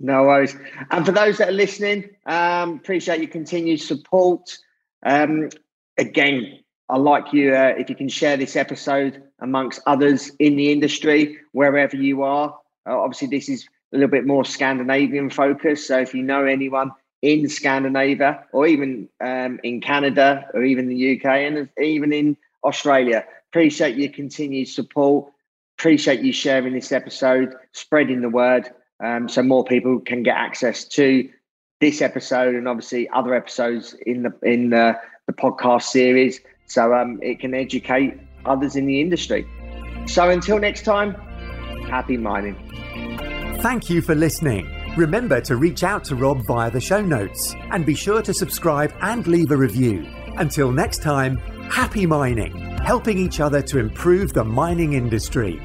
No 0.00 0.24
worries. 0.24 0.56
And 0.90 1.06
for 1.06 1.12
those 1.12 1.38
that 1.38 1.48
are 1.48 1.52
listening, 1.52 2.10
um, 2.26 2.74
appreciate 2.74 3.20
your 3.20 3.30
continued 3.30 3.80
support. 3.80 4.58
Um, 5.04 5.50
again, 5.98 6.60
I'd 6.88 7.00
like 7.00 7.32
you 7.32 7.54
uh, 7.54 7.74
if 7.78 7.88
you 7.88 7.96
can 7.96 8.08
share 8.08 8.36
this 8.36 8.56
episode 8.56 9.22
amongst 9.40 9.80
others 9.86 10.30
in 10.38 10.56
the 10.56 10.72
industry, 10.72 11.38
wherever 11.52 11.96
you 11.96 12.22
are. 12.22 12.58
Uh, 12.86 12.98
obviously, 12.98 13.28
this 13.28 13.48
is 13.48 13.66
a 13.92 13.96
little 13.96 14.10
bit 14.10 14.26
more 14.26 14.44
Scandinavian 14.44 15.30
focused. 15.30 15.86
So 15.86 16.00
if 16.00 16.14
you 16.14 16.22
know 16.22 16.44
anyone 16.44 16.92
in 17.22 17.48
Scandinavia 17.48 18.44
or 18.52 18.66
even 18.66 19.08
um, 19.20 19.60
in 19.62 19.80
Canada 19.80 20.46
or 20.52 20.62
even 20.62 20.88
the 20.88 21.16
UK 21.16 21.24
and 21.24 21.68
even 21.80 22.12
in 22.12 22.36
Australia, 22.62 23.24
appreciate 23.50 23.96
your 23.96 24.10
continued 24.10 24.68
support. 24.68 25.30
Appreciate 25.78 26.20
you 26.20 26.32
sharing 26.32 26.74
this 26.74 26.92
episode, 26.92 27.54
spreading 27.72 28.20
the 28.20 28.28
word 28.28 28.68
um, 29.02 29.28
so 29.28 29.42
more 29.42 29.64
people 29.64 30.00
can 30.00 30.22
get 30.22 30.36
access 30.36 30.84
to 30.84 31.28
this 31.84 32.00
episode 32.00 32.54
and 32.54 32.66
obviously 32.66 33.06
other 33.10 33.34
episodes 33.34 33.94
in 34.06 34.22
the 34.22 34.32
in 34.42 34.70
the, 34.70 34.98
the 35.26 35.34
podcast 35.34 35.82
series 35.82 36.40
so 36.64 36.94
um, 36.94 37.18
it 37.22 37.40
can 37.40 37.52
educate 37.52 38.18
others 38.46 38.74
in 38.74 38.86
the 38.86 39.00
industry. 39.02 39.46
So 40.06 40.30
until 40.30 40.58
next 40.58 40.84
time, 40.86 41.14
happy 41.90 42.16
mining. 42.16 42.56
Thank 43.60 43.90
you 43.90 44.00
for 44.00 44.14
listening. 44.14 44.70
Remember 44.96 45.42
to 45.42 45.56
reach 45.56 45.82
out 45.82 46.04
to 46.04 46.16
Rob 46.16 46.40
via 46.46 46.70
the 46.70 46.80
show 46.80 47.02
notes 47.02 47.54
and 47.72 47.84
be 47.84 47.94
sure 47.94 48.22
to 48.22 48.32
subscribe 48.32 48.92
and 49.02 49.26
leave 49.26 49.50
a 49.50 49.56
review. 49.56 50.06
Until 50.38 50.72
next 50.72 51.02
time, 51.02 51.36
happy 51.70 52.06
mining, 52.06 52.52
helping 52.78 53.18
each 53.18 53.40
other 53.40 53.60
to 53.60 53.78
improve 53.78 54.32
the 54.32 54.44
mining 54.44 54.94
industry. 54.94 55.60